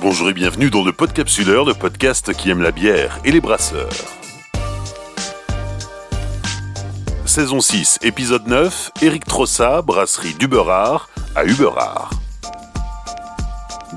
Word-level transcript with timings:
Bonjour 0.00 0.30
et 0.30 0.32
bienvenue 0.32 0.70
dans 0.70 0.84
le 0.84 0.92
Podcapsuleur, 0.92 1.64
le 1.64 1.74
podcast 1.74 2.32
qui 2.32 2.50
aime 2.50 2.62
la 2.62 2.70
bière 2.70 3.18
et 3.24 3.32
les 3.32 3.40
brasseurs. 3.40 3.90
Saison 7.26 7.60
6, 7.60 7.98
épisode 8.02 8.46
9, 8.46 8.92
Eric 9.02 9.24
Trossa, 9.24 9.82
brasserie 9.82 10.34
d'Uberard 10.34 11.10
à 11.34 11.44
Uberard. 11.44 12.17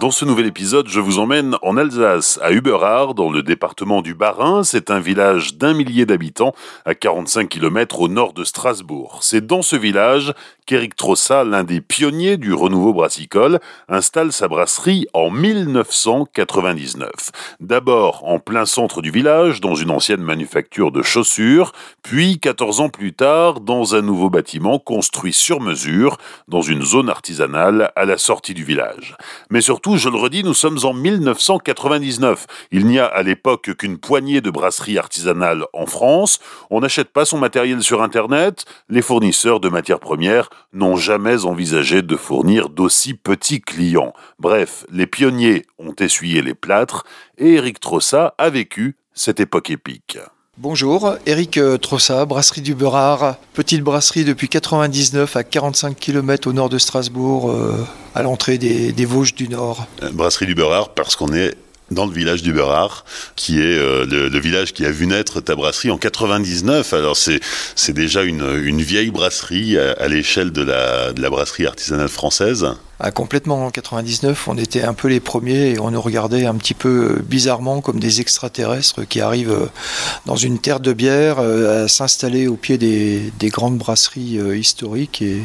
Dans 0.02 0.10
ce 0.10 0.26
nouvel 0.26 0.48
épisode, 0.48 0.88
je 0.88 1.00
vous 1.00 1.20
emmène 1.20 1.58
en 1.62 1.78
Alsace, 1.78 2.40
à 2.42 2.52
Uberard, 2.52 3.14
dans 3.14 3.32
le 3.32 3.44
département 3.44 4.02
du 4.02 4.16
Bas-Rhin. 4.16 4.64
C'est 4.64 4.90
un 4.90 5.00
village 5.00 5.58
d'un 5.58 5.76
millier 5.76 6.08
d'habitants, 6.08 6.56
à 6.86 6.96
45 6.96 7.48
km 7.48 8.02
au 8.02 8.08
nord 8.08 8.34
de 8.34 8.44
Strasbourg. 8.44 9.20
C'est 9.22 9.46
dans 9.46 9.62
ce 9.62 9.76
village 9.76 10.34
qu'Éric 10.66 10.96
Trossa, 10.96 11.44
l'un 11.44 11.64
des 11.64 11.82
pionniers 11.82 12.38
du 12.38 12.52
renouveau 12.52 12.94
brassicole, 12.94 13.60
installe 13.90 14.32
sa 14.32 14.48
brasserie 14.48 15.06
en 15.14 15.30
1999. 15.30 17.12
D'abord 17.60 18.24
en 18.26 18.40
plein 18.40 18.66
centre 18.66 19.04
du 19.04 19.12
village, 19.12 19.62
dans 19.62 19.76
une 19.76 19.92
ancienne 19.92 20.22
manufacture 20.22 20.92
de 20.92 21.04
chaussures, 21.04 21.74
puis 22.02 22.40
14 22.40 22.80
ans 22.80 22.90
plus 22.90 23.14
tard, 23.14 23.60
dans 23.60 23.94
un 23.94 24.02
nouveau 24.02 24.32
bâtiment 24.32 24.80
construit 24.80 25.34
sur 25.34 25.60
mesure, 25.60 26.18
dans 26.48 26.62
une 26.64 26.84
zone 26.84 27.10
artisanale 27.10 27.92
à 27.96 28.06
la 28.06 28.18
sortie 28.18 28.56
du 28.56 28.64
village. 28.64 29.16
Mais 29.52 29.62
surtout, 29.62 29.91
je 29.98 30.10
le 30.10 30.18
redis, 30.18 30.44
nous 30.44 30.54
sommes 30.54 30.80
en 30.84 30.94
1999. 30.94 32.46
Il 32.72 32.86
n'y 32.86 33.00
a 33.00 33.06
à 33.06 33.24
l'époque 33.24 33.76
qu'une 33.78 33.98
poignée 33.98 34.42
de 34.42 34.50
brasseries 34.50 34.98
artisanales 34.98 35.66
en 35.74 35.86
France. 35.86 36.40
On 36.70 36.82
n'achète 36.82 37.10
pas 37.10 37.26
son 37.26 37.38
matériel 37.38 37.84
sur 37.84 38.02
Internet. 38.02 38.66
Les 38.90 39.02
fournisseurs 39.02 39.60
de 39.60 39.70
matières 39.70 40.00
premières 40.00 40.50
n'ont 40.74 40.96
jamais 40.96 41.46
envisagé 41.46 42.02
de 42.02 42.16
fournir 42.16 42.70
d'aussi 42.70 43.14
petits 43.14 43.62
clients. 43.62 44.14
Bref, 44.40 44.86
les 44.92 45.08
pionniers 45.08 45.66
ont 45.80 45.96
essuyé 46.00 46.42
les 46.42 46.56
plâtres 46.56 47.06
et 47.38 47.54
Eric 47.54 47.80
Trossa 47.80 48.34
a 48.38 48.50
vécu 48.50 48.96
cette 49.14 49.40
époque 49.40 49.70
épique. 49.70 50.18
Bonjour, 50.58 51.16
Eric 51.26 51.58
euh, 51.58 51.78
Trossa, 51.78 52.26
brasserie 52.26 52.60
du 52.60 52.76
Beurard, 52.76 53.38
petite 53.54 53.84
brasserie 53.84 54.26
depuis 54.26 54.50
99 54.50 55.38
à 55.38 55.46
45 55.46 55.98
km 55.98 56.50
au 56.50 56.52
nord 56.52 56.68
de 56.68 56.78
Strasbourg, 56.78 57.50
euh, 57.50 57.88
à 58.16 58.22
l'entrée 58.22 58.58
des, 58.58 59.06
Vosges 59.06 59.34
du 59.34 59.48
Nord. 59.48 59.88
Euh, 60.04 60.10
brasserie 60.12 60.48
du 60.48 60.54
Beurard 60.54 60.90
parce 60.90 61.16
qu'on 61.16 61.32
est 61.32 61.56
dans 61.90 62.06
le 62.06 62.12
village 62.12 62.44
du 62.44 62.52
Beurard, 62.52 63.06
qui 63.38 63.60
est 63.62 63.78
le, 63.78 64.40
village 64.40 64.74
qui 64.74 64.86
a 64.86 64.92
vu 64.92 65.08
naître 65.08 65.40
ta 65.40 65.56
brasserie 65.56 65.90
en 65.90 65.98
99. 65.98 66.94
Alors 66.94 67.16
c'est 67.16 67.94
déjà 67.94 68.24
une, 68.24 68.82
vieille 68.82 69.12
brasserie 69.12 69.78
à, 69.78 70.08
l'échelle 70.10 70.52
de 70.52 70.64
la, 70.64 71.14
de 71.14 71.22
la 71.22 71.30
brasserie 71.30 71.66
artisanale 71.66 72.10
française. 72.10 72.68
Ah, 73.04 73.10
complètement. 73.10 73.66
En 73.66 73.72
99, 73.72 74.48
on 74.48 74.58
était 74.60 74.84
un 74.84 74.94
peu 74.94 75.08
les 75.08 75.20
premiers 75.20 75.72
et 75.72 75.80
on 75.80 75.90
nous 75.90 76.00
regardait 76.00 76.46
un 76.46 76.54
petit 76.54 76.76
peu 76.76 77.20
bizarrement 77.28 77.82
comme 77.82 78.00
des 78.00 78.22
extraterrestres 78.22 79.08
qui 79.08 79.22
arrivent 79.22 79.50
euh, 79.50 79.72
dans 80.28 80.36
une 80.36 80.60
terre 80.60 80.80
de 80.80 80.94
bière 80.94 81.40
euh, 81.40 81.86
à 81.86 81.88
s'installer 81.88 82.48
au 82.48 82.58
pied 82.58 82.78
des, 82.78 83.32
grandes 83.46 83.80
brasseries 83.80 84.38
euh, 84.38 84.56
historiques 84.56 85.24
et, 85.24 85.42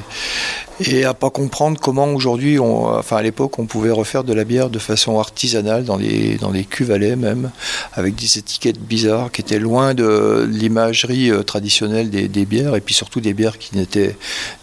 et 0.80 1.06
à 1.06 1.14
pas 1.14 1.30
comprendre 1.30 1.80
comment 1.80 2.08
aujourd'hui, 2.08 2.58
enfin 2.58 3.16
à 3.16 3.22
l'époque, 3.22 3.58
on 3.58 3.64
pouvait 3.64 3.90
refaire 3.90 4.22
de 4.22 4.34
la 4.34 4.44
bière 4.44 4.68
de 4.68 4.78
façon 4.78 5.18
artisanale 5.18 5.84
dans 5.84 5.96
des, 5.96 6.36
dans 6.36 6.52
cuves 6.52 6.90
à 6.90 6.98
même, 6.98 7.52
avec 7.94 8.16
des 8.16 8.36
étiquettes 8.36 8.80
bizarres 8.80 9.32
qui 9.32 9.40
étaient 9.40 9.58
loin 9.58 9.94
de 9.94 10.46
l'imagerie 10.46 11.30
traditionnelle 11.46 12.10
des 12.10 12.44
bières 12.44 12.76
et 12.76 12.82
puis 12.82 12.94
surtout 12.94 13.22
des 13.22 13.32
bières 13.32 13.56
qui 13.56 13.78
n'étaient 13.78 14.14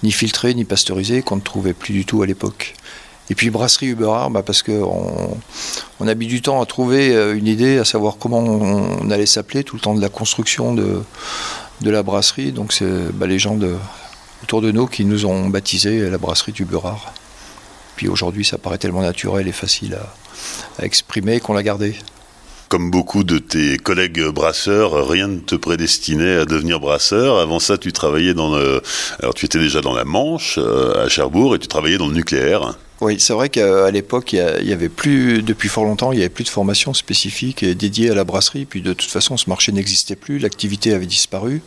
ni 0.04 0.12
filtrées 0.12 0.54
ni 0.54 0.64
pasteurisées 0.64 1.24
qu'on 1.24 1.38
ne 1.38 1.42
trouvait 1.42 1.74
plus 1.74 1.94
du 1.94 2.06
tout 2.06 2.22
à 2.22 2.28
l'époque. 2.28 2.76
Et 3.30 3.36
puis 3.36 3.50
brasserie 3.50 3.88
Uberard, 3.88 4.30
bah 4.30 4.44
parce 4.44 4.64
qu'on 4.64 5.38
on 6.00 6.08
a 6.08 6.16
mis 6.16 6.28
du 6.28 6.42
temps 6.42 6.62
à 6.62 6.66
trouver 6.66 7.16
euh, 7.16 7.38
une 7.38 7.48
idée, 7.48 7.78
à 7.78 7.86
savoir 7.86 8.18
comment 8.20 8.40
on, 8.40 9.10
allait 9.12 9.26
s'appeler 9.26 9.64
tout 9.64 9.76
le 9.76 9.82
temps 9.82 9.96
de 9.96 10.02
la 10.02 10.10
construction 10.10 10.74
de, 10.74 11.02
la 11.82 12.04
brasserie. 12.04 12.52
Donc 12.52 12.74
c'est 12.74 13.12
bah, 13.14 13.28
les 13.28 13.40
gens 13.40 13.58
autour 14.44 14.62
de 14.62 14.72
nous 14.72 14.88
qui 14.88 15.06
nous 15.06 15.26
ont 15.26 15.48
baptisé 15.48 16.10
la 16.10 16.18
brasserie 16.18 16.52
du 16.52 16.64
Uberard. 16.64 17.14
Puis 17.96 18.08
aujourd'hui, 18.08 18.44
ça 18.44 18.58
paraît 18.58 18.78
tellement 18.78 19.02
naturel 19.02 19.48
et 19.48 19.52
facile 19.52 19.98
à, 20.80 20.84
exprimer 20.86 21.40
qu'on 21.40 21.54
l'a 21.54 21.64
gardé 21.64 21.96
comme 22.70 22.90
beaucoup 22.90 23.24
de 23.24 23.38
tes 23.38 23.78
collègues 23.78 24.30
brasseurs, 24.30 25.08
rien 25.08 25.28
ne 25.28 25.38
te 25.38 25.54
prédestinait 25.54 26.38
à 26.38 26.46
devenir 26.46 26.80
brasseur. 26.80 27.38
Avant 27.38 27.60
ça, 27.60 27.78
tu 27.78 27.94
travaillais 27.94 28.34
dans. 28.34 28.56
Alors, 29.20 29.36
tu 29.36 29.46
étais 29.46 29.60
déjà 29.60 29.82
dans 29.82 29.94
la 29.94 30.06
Manche, 30.06 30.58
euh, 30.58 31.06
à 31.06 31.08
Cherbourg, 31.08 31.54
et 31.54 31.60
tu 31.60 31.68
travaillais 31.68 32.00
dans 32.00 32.08
le 32.08 32.16
nucléaire. 32.16 32.74
Oui, 33.04 33.20
c'est 33.20 33.34
vrai 33.34 33.50
qu'à 33.50 33.92
l'époque, 33.92 34.32
il 34.32 34.66
y 34.66 34.72
avait 34.72 34.88
plus, 34.88 35.44
depuis 35.44 35.68
fort 35.68 35.84
longtemps, 35.84 36.14
il 36.14 36.20
n'y 36.20 36.22
avait 36.22 36.30
plus 36.30 36.46
de 36.46 36.50
formation 36.50 36.94
spécifique 36.94 37.66
dédiée 37.66 38.12
à 38.12 38.16
la 38.16 38.24
brasserie. 38.24 38.64
Puis 38.64 38.82
de 38.82 38.94
toute 38.94 39.12
façon, 39.12 39.36
ce 39.36 39.50
marché 39.50 39.74
n'existait 39.74 40.16
plus, 40.16 40.40
l'activité 40.40 40.94
avait 40.94 41.06
disparu. 41.06 41.62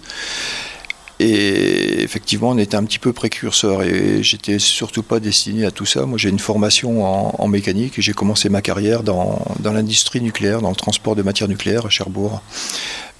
Et 1.20 2.02
effectivement, 2.02 2.50
on 2.50 2.58
était 2.58 2.76
un 2.76 2.84
petit 2.84 2.98
peu 2.98 3.12
précurseur 3.12 3.82
et 3.82 4.22
j'étais 4.22 4.58
surtout 4.58 5.02
pas 5.02 5.20
destiné 5.20 5.66
à 5.66 5.70
tout 5.70 5.84
ça. 5.84 6.06
Moi, 6.06 6.16
j'ai 6.16 6.30
une 6.30 6.38
formation 6.38 7.04
en, 7.04 7.48
mécanique 7.48 7.98
et 7.98 8.03
j'ai 8.03 8.14
commencé 8.14 8.48
ma 8.48 8.62
carrière 8.62 9.03
dans, 9.03 9.38
dans 9.60 9.74
l'industrie 9.74 10.22
nucléaire, 10.22 10.62
dans 10.62 10.70
le 10.70 10.76
transport 10.76 11.16
de 11.16 11.22
matières 11.22 11.50
nucléaires 11.50 11.84
à 11.84 11.91
Cherbourg. 11.91 12.41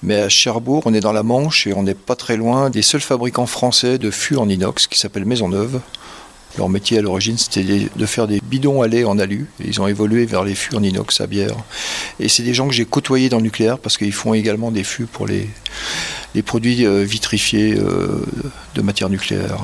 Mais 0.01 0.15
à 0.15 0.29
Cherbourg, 0.29 0.81
on 0.85 0.93
est 0.95 1.01
dans 1.01 1.13
la 1.13 1.23
Manche 1.23 1.67
et 1.67 1.73
on 1.73 1.83
n'est 1.83 1.93
pas 1.93 2.15
très 2.15 2.35
loin 2.35 2.71
des 2.71 2.81
seuls 2.81 3.01
fabricants 3.01 3.45
français 3.45 3.99
de 3.99 4.09
fûts 4.09 4.37
en 4.37 4.49
inox 4.49 4.87
qui 4.87 4.97
s'appellent 4.97 5.25
Maisonneuve. 5.25 5.81
Leur 6.57 6.69
métier 6.69 6.97
à 6.97 7.01
l'origine, 7.01 7.37
c'était 7.37 7.63
de 7.95 8.05
faire 8.05 8.27
des 8.27 8.41
bidons 8.43 8.81
à 8.81 8.87
lait 8.87 9.03
en 9.03 9.19
alu. 9.19 9.47
Ils 9.63 9.79
ont 9.79 9.87
évolué 9.87 10.25
vers 10.25 10.43
les 10.43 10.55
fûts 10.55 10.75
en 10.75 10.81
inox 10.81 11.21
à 11.21 11.27
bière. 11.27 11.55
Et 12.19 12.29
c'est 12.29 12.41
des 12.41 12.55
gens 12.55 12.67
que 12.67 12.73
j'ai 12.73 12.85
côtoyés 12.85 13.29
dans 13.29 13.37
le 13.37 13.43
nucléaire 13.43 13.77
parce 13.77 13.97
qu'ils 13.97 14.13
font 14.13 14.33
également 14.33 14.71
des 14.71 14.83
fûts 14.83 15.05
pour 15.05 15.27
les, 15.27 15.47
produits 16.45 16.85
euh, 16.85 17.03
vitrifiés 17.03 17.75
euh, 17.77 18.25
de 18.73 18.81
matière 18.81 19.09
nucléaire. 19.09 19.59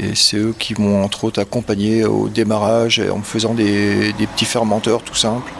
Et 0.00 0.14
c'est 0.14 0.36
eux 0.36 0.54
qui 0.56 0.80
m'ont 0.80 1.02
entre 1.02 1.24
autres 1.24 1.40
accompagné 1.40 2.04
au 2.04 2.28
démarrage 2.28 3.00
en 3.00 3.18
me 3.18 3.24
faisant 3.24 3.54
des, 3.54 4.12
des, 4.12 4.26
petits 4.28 4.44
fermenteurs 4.44 5.02
tout 5.02 5.16
simples 5.16 5.52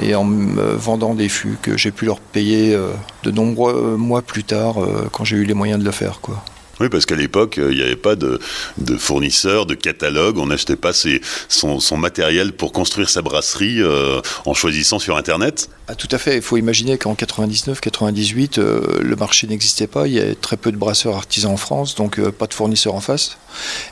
et 0.00 0.14
en 0.14 0.24
me 0.24 0.62
vendant 0.72 1.14
des 1.14 1.28
fûts 1.28 1.58
que 1.60 1.76
j'ai 1.76 1.90
pu 1.90 2.06
leur 2.06 2.20
payer 2.20 2.74
euh, 2.74 2.92
de 3.22 3.30
nombreux 3.30 3.96
mois 3.98 4.22
plus 4.22 4.44
tard 4.44 4.76
quand 5.12 5.24
j'ai 5.24 5.36
eu 5.36 5.44
les 5.44 5.52
moyens 5.52 5.78
de 5.78 5.84
le 5.84 5.90
faire. 5.90 6.20
Quoi. 6.22 6.42
Oui, 6.80 6.88
parce 6.90 7.06
qu'à 7.06 7.16
l'époque, 7.16 7.58
euh, 7.58 7.72
il 7.72 7.78
n'y 7.78 7.82
avait 7.82 7.96
pas 7.96 8.16
de, 8.16 8.38
de 8.78 8.96
fournisseurs, 8.96 9.64
de 9.64 9.74
catalogue. 9.74 10.38
On 10.38 10.46
n'achetait 10.46 10.76
pas 10.76 10.92
son, 10.92 11.96
matériel 11.96 12.52
pour 12.52 12.72
construire 12.72 13.08
sa 13.08 13.22
brasserie 13.22 13.80
euh, 13.80 14.20
en 14.44 14.52
choisissant 14.52 14.98
sur 14.98 15.16
Internet. 15.16 15.70
Ah, 15.88 15.94
tout 15.94 16.08
à 16.10 16.18
fait. 16.18 16.36
Il 16.36 16.42
faut 16.42 16.58
imaginer 16.58 16.98
qu'en 16.98 17.14
99-98, 17.14 18.58
euh, 18.58 18.98
le 19.00 19.16
marché 19.16 19.46
n'existait 19.46 19.86
pas. 19.86 20.06
Il 20.06 20.14
y 20.14 20.20
avait 20.20 20.34
très 20.34 20.58
peu 20.58 20.70
de 20.70 20.76
brasseurs 20.76 21.16
artisans 21.16 21.52
en 21.52 21.56
France, 21.56 21.94
donc 21.94 22.20
pas 22.30 22.46
de 22.46 22.54
fournisseurs 22.54 22.94
en 22.94 23.00
face. 23.00 23.38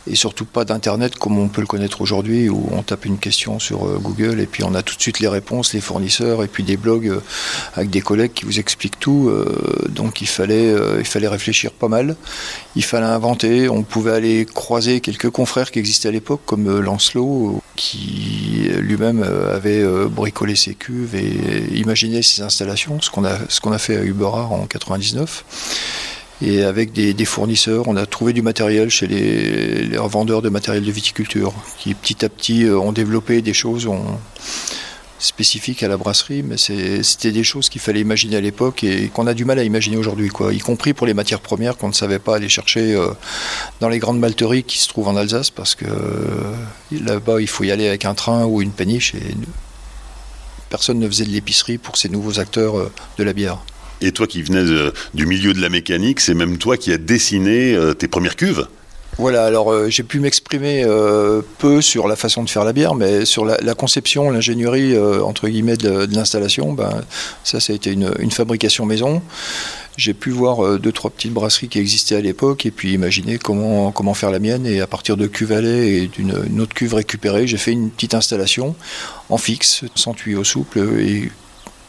Et 0.07 0.15
surtout 0.15 0.45
pas 0.45 0.65
d'Internet 0.65 1.17
comme 1.17 1.39
on 1.39 1.49
peut 1.49 1.61
le 1.61 1.67
connaître 1.67 2.01
aujourd'hui, 2.01 2.49
où 2.49 2.69
on 2.73 2.83
tape 2.83 3.05
une 3.05 3.19
question 3.19 3.59
sur 3.59 3.87
Google 4.01 4.41
et 4.41 4.47
puis 4.47 4.65
on 4.65 4.75
a 4.75 4.83
tout 4.83 4.97
de 4.97 5.01
suite 5.03 5.21
les 5.21 5.29
réponses, 5.29 5.73
les 5.75 5.81
fournisseurs, 5.81 6.43
et 6.43 6.49
puis 6.49 6.63
des 6.63 6.77
blogs 6.77 7.21
avec 7.75 7.91
des 7.91 8.01
collègues 8.01 8.33
qui 8.33 8.45
vous 8.45 8.59
expliquent 8.59 8.99
tout. 8.99 9.33
donc 9.89 10.21
il 10.21 10.29
fallait, 10.29 10.75
il 10.99 11.05
fallait 11.05 11.29
réfléchir 11.29 11.73
pas 11.73 11.89
mal 11.89 12.17
il 12.77 12.85
fallait 12.85 13.07
inventer. 13.07 13.69
On 13.69 13.83
pouvait 13.83 14.13
aller 14.13 14.47
croiser 14.47 15.01
quelques 15.01 15.31
confrères 15.31 15.71
qui 15.71 15.79
existaient 15.79 16.09
à 16.09 16.13
l'époque, 16.13 16.41
comme 16.45 16.69
euh, 16.69 16.81
Lancelot, 16.81 17.63
qui 17.77 18.71
lui-même 18.79 19.23
euh, 19.23 19.55
avait 19.55 19.83
euh, 19.83 20.09
bricolé 20.09 20.57
ses 20.57 20.75
cuves 20.75 21.15
et 21.15 21.77
imaginé 21.77 22.23
ses 22.23 22.43
installations, 22.43 23.01
ce 23.01 23.11
qu'on 23.11 23.25
a, 23.25 23.39
a 23.75 23.79
fait 23.79 23.97
à 23.97 24.03
Uberard 24.03 24.53
en 24.53 24.67
99. 24.67 25.45
Et 26.47 26.63
avec 26.63 26.93
des, 26.93 27.25
fournisseurs, 27.25 27.89
on 27.89 27.97
a 27.97 28.05
trouvé 28.05 28.35
du 28.35 28.43
matériel 28.43 28.91
chez 28.91 29.07
les, 29.07 29.97
revendeurs 29.97 30.43
de 30.43 30.51
matériel 30.51 30.85
de 30.85 30.91
viticulture, 30.91 31.55
qui 31.79 31.95
petit 31.95 32.25
à 32.25 32.29
petit 32.29 32.67
ont 32.69 32.93
développé 32.93 33.41
des 33.41 33.55
choses 33.55 33.89
spécifiques 35.19 35.83
à 35.83 35.89
la 35.89 35.97
brasserie, 35.97 36.43
mais 36.43 36.57
c'était 36.59 37.33
des 37.33 37.45
choses 37.45 37.69
qu'il 37.69 37.81
fallait 37.81 38.01
imaginer 38.01 38.37
à 38.37 38.41
l'époque 38.41 38.85
et 38.85 39.09
qu'on 39.09 39.27
a 39.27 39.35
du 39.35 39.45
mal 39.45 39.59
à 39.59 39.65
imaginer 39.65 39.97
aujourd'hui, 39.97 40.29
quoi. 40.29 40.53
Y 40.53 40.59
compris 40.59 40.93
pour 40.93 41.07
les 41.07 41.15
matières 41.15 41.41
premières 41.41 41.77
qu'on 41.79 41.89
ne 41.89 41.95
savait 41.95 42.19
pas 42.19 42.37
aller 42.37 42.49
chercher 42.49 42.95
euh, 42.95 43.09
dans 43.81 43.89
les 43.89 43.99
grandes 43.99 44.19
malteries 44.19 44.65
qui 44.65 44.79
se 44.79 44.89
trouvent 44.89 45.09
en 45.09 45.17
Alsace, 45.17 45.51
parce 45.51 45.75
que 45.75 45.87
euh, 45.87 46.53
là-bas 46.93 47.41
il 47.41 47.49
faut 47.49 47.65
y 47.65 47.71
aller 47.71 47.89
avec 47.89 48.05
un 48.05 48.15
train 48.15 48.45
ou 48.45 48.61
une 48.61 48.73
péniche 48.73 49.15
et 49.15 49.35
personne 50.69 50.99
ne 50.99 51.09
faisait 51.09 51.25
de 51.25 51.31
l'épicerie 51.31 51.79
pour 51.79 51.97
ces 51.97 52.09
nouveaux 52.09 52.39
acteurs 52.39 52.79
euh, 52.79 52.93
de 53.17 53.25
la 53.25 53.33
bière. 53.33 53.59
Et 54.01 54.13
toi 54.13 54.27
qui 54.27 54.43
venais 54.43 54.65
du 55.15 55.27
milieu 55.27 55.53
de 55.53 55.61
la 55.61 55.69
mécanique, 55.69 56.21
c'est 56.21 56.35
même 56.35 56.59
toi 56.59 56.77
qui 56.77 56.93
as 56.93 56.99
dessiné 56.99 57.77
tes 57.99 58.09
premières 58.09 58.37
cuves 58.37 58.67
voilà, 59.19 59.45
alors 59.45 59.73
euh, 59.73 59.89
j'ai 59.91 60.03
pu 60.03 60.19
m'exprimer 60.19 60.83
euh, 60.85 61.41
peu 61.59 61.81
sur 61.81 62.09
la 62.09 62.17
façon 62.17 62.43
de 62.43 62.51
faire 62.51 62.65
la 62.65 62.73
bière, 62.73 62.95
mais 62.95 63.25
sur 63.25 63.45
la, 63.45 63.75
conception, 63.75 64.31
l'ingénierie, 64.31 64.95
euh, 64.95 65.23
entre 65.23 65.49
guillemets, 65.49 65.77
de, 65.77 66.09
l'installation, 66.13 66.73
ben, 66.73 67.03
ça, 67.45 67.61
ça 67.61 67.73
a 67.73 67.77
été 67.77 67.93
une, 67.93 68.31
fabrication 68.31 68.85
maison. 68.85 69.23
j'ai 69.97 70.15
pu 70.15 70.31
voir 70.31 70.81
deux, 70.81 70.91
trois 70.91 71.11
petites 71.11 71.33
brasseries 71.33 71.69
qui 71.69 71.79
existaient 71.79 72.17
à 72.17 72.21
l'époque 72.21 72.67
et 72.67 72.73
puis 72.73 72.93
imaginer 72.93 73.39
comment, 73.39 73.93
comment 73.93 74.15
faire 74.15 74.33
la 74.33 74.41
mienne. 74.41 74.67
Et 74.67 74.81
à 74.81 74.89
partir 74.89 75.17
de 75.17 75.29
cuve 75.29 75.53
et 75.53 76.09
d'une 76.09 76.61
autre 76.61 76.75
cuve 76.75 76.95
récupérée, 76.95 77.47
j'ai 77.47 77.59
fait 77.59 77.71
une 77.71 77.91
petite 77.91 78.15
installation 78.15 78.75
en 79.31 79.39
fixe, 79.39 79.85
sans 79.95 80.15
tuyau 80.15 80.43
souple 80.43 80.81
et 80.99 81.31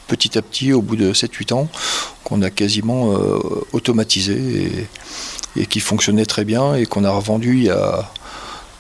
petit 0.07 0.38
à 0.38 0.42
petit, 0.42 0.74
au 0.74 0.81
bout 0.81 0.96
de 0.96 1.13
7-8 1.13 1.54
ans, 1.54 1.68
qu'on 2.24 2.42
a 2.42 2.50
quasiment 2.50 3.13
automatisé 3.74 4.88
et, 5.56 5.66
qui 5.66 5.80
fonctionnait 5.80 6.25
très 6.25 6.46
bien 6.46 6.75
et 6.75 6.86
qu'on 6.86 7.04
a 7.04 7.12
revendu 7.12 7.57
il 7.57 7.63
y 7.63 7.69
a 7.69 8.12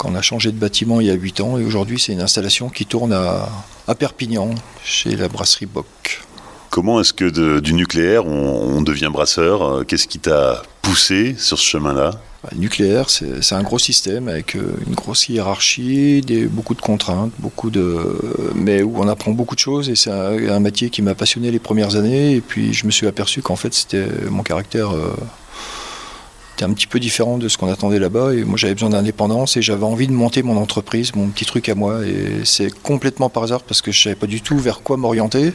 on 0.05 0.15
a 0.15 0.21
changé 0.21 0.51
de 0.51 0.57
bâtiment 0.57 1.01
il 1.01 1.07
y 1.07 1.09
a 1.09 1.13
8 1.13 1.41
ans. 1.41 1.57
Et 1.57 1.65
aujourd'hui 1.65 1.99
c'est 1.99 2.13
une 2.13 2.21
installation 2.21 2.69
qui 2.69 2.85
tourne 2.85 3.13
à, 3.13 3.95
Perpignan 3.95 4.49
chez 4.83 5.15
la 5.15 5.27
brasserie 5.27 5.65
Bock. 5.65 6.21
Comment 6.69 6.99
est-ce 6.99 7.13
que 7.13 7.59
du 7.59 7.73
nucléaire 7.73 8.25
on, 8.25 8.81
devient 8.81 9.09
brasseur? 9.11 9.85
Qu'est-ce 9.87 10.07
qui 10.07 10.19
t'a 10.19 10.63
poussé 10.81 11.35
sur 11.37 11.57
ce 11.57 11.65
chemin-là? 11.65 12.11
Le 12.51 12.57
nucléaire, 12.59 13.09
c'est 13.09 13.53
un 13.53 13.63
gros 13.63 13.79
système 13.79 14.27
avec 14.27 14.55
euh, 14.55 14.77
une 14.87 14.95
grosse 14.95 15.29
hiérarchie, 15.29 16.21
beaucoup 16.49 16.75
de 16.75 16.81
contraintes, 16.81 17.31
beaucoup 17.39 17.69
de, 17.69 18.17
mais 18.55 18.81
où 18.83 18.97
on 18.97 19.07
apprend 19.07 19.31
beaucoup 19.31 19.55
de 19.55 19.59
choses. 19.59 19.89
Et 19.89 19.95
c'est 19.95 20.11
un, 20.11 20.59
métier 20.59 20.89
qui 20.89 21.01
m'a 21.01 21.15
passionné 21.15 21.51
les 21.51 21.59
premières 21.59 21.95
années. 21.95 22.33
Et 22.33 22.41
puis 22.41 22.73
je 22.73 22.85
me 22.85 22.91
suis 22.91 23.07
aperçu 23.07 23.41
qu'en 23.41 23.55
fait 23.55 23.73
c'était 23.73 24.07
mon 24.29 24.43
caractère 24.43 24.91
euh, 24.91 25.15
c'était 26.55 26.71
un 26.71 26.73
petit 26.73 26.87
peu 26.87 27.01
différent 27.01 27.37
de 27.37 27.49
ce 27.49 27.57
qu'on 27.57 27.67
attendait 27.67 27.99
là-bas. 27.99 28.33
Et 28.33 28.45
moi, 28.45 28.55
j'avais 28.55 28.75
besoin 28.75 28.91
d'indépendance 28.91 29.57
et 29.57 29.61
j'avais 29.61 29.83
envie 29.83 30.07
de 30.07 30.13
monter 30.13 30.41
mon 30.41 30.55
entreprise, 30.55 31.13
mon 31.13 31.27
petit 31.27 31.43
truc 31.43 31.67
à 31.67 31.75
moi. 31.75 32.05
Et 32.05 32.45
c'est 32.45 32.71
complètement 32.81 33.29
par 33.29 33.43
hasard 33.43 33.61
parce 33.61 33.81
que 33.81 33.91
je 33.91 34.01
savais 34.01 34.15
pas 34.15 34.25
du 34.25 34.39
tout 34.39 34.57
vers 34.57 34.79
quoi 34.79 34.95
m'orienter. 34.95 35.51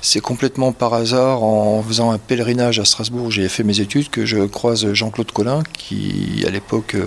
C'est 0.00 0.20
complètement 0.20 0.72
par 0.72 0.94
hasard 0.94 1.42
en 1.42 1.82
faisant 1.82 2.10
un 2.10 2.16
pèlerinage 2.16 2.78
à 2.78 2.86
Strasbourg, 2.86 3.30
j'ai 3.30 3.50
fait 3.50 3.64
mes 3.64 3.80
études, 3.80 4.08
que 4.08 4.24
je 4.24 4.38
croise 4.46 4.90
Jean-Claude 4.94 5.30
Collin, 5.30 5.62
qui 5.74 6.42
à 6.46 6.50
l'époque 6.50 6.94
euh, 6.94 7.04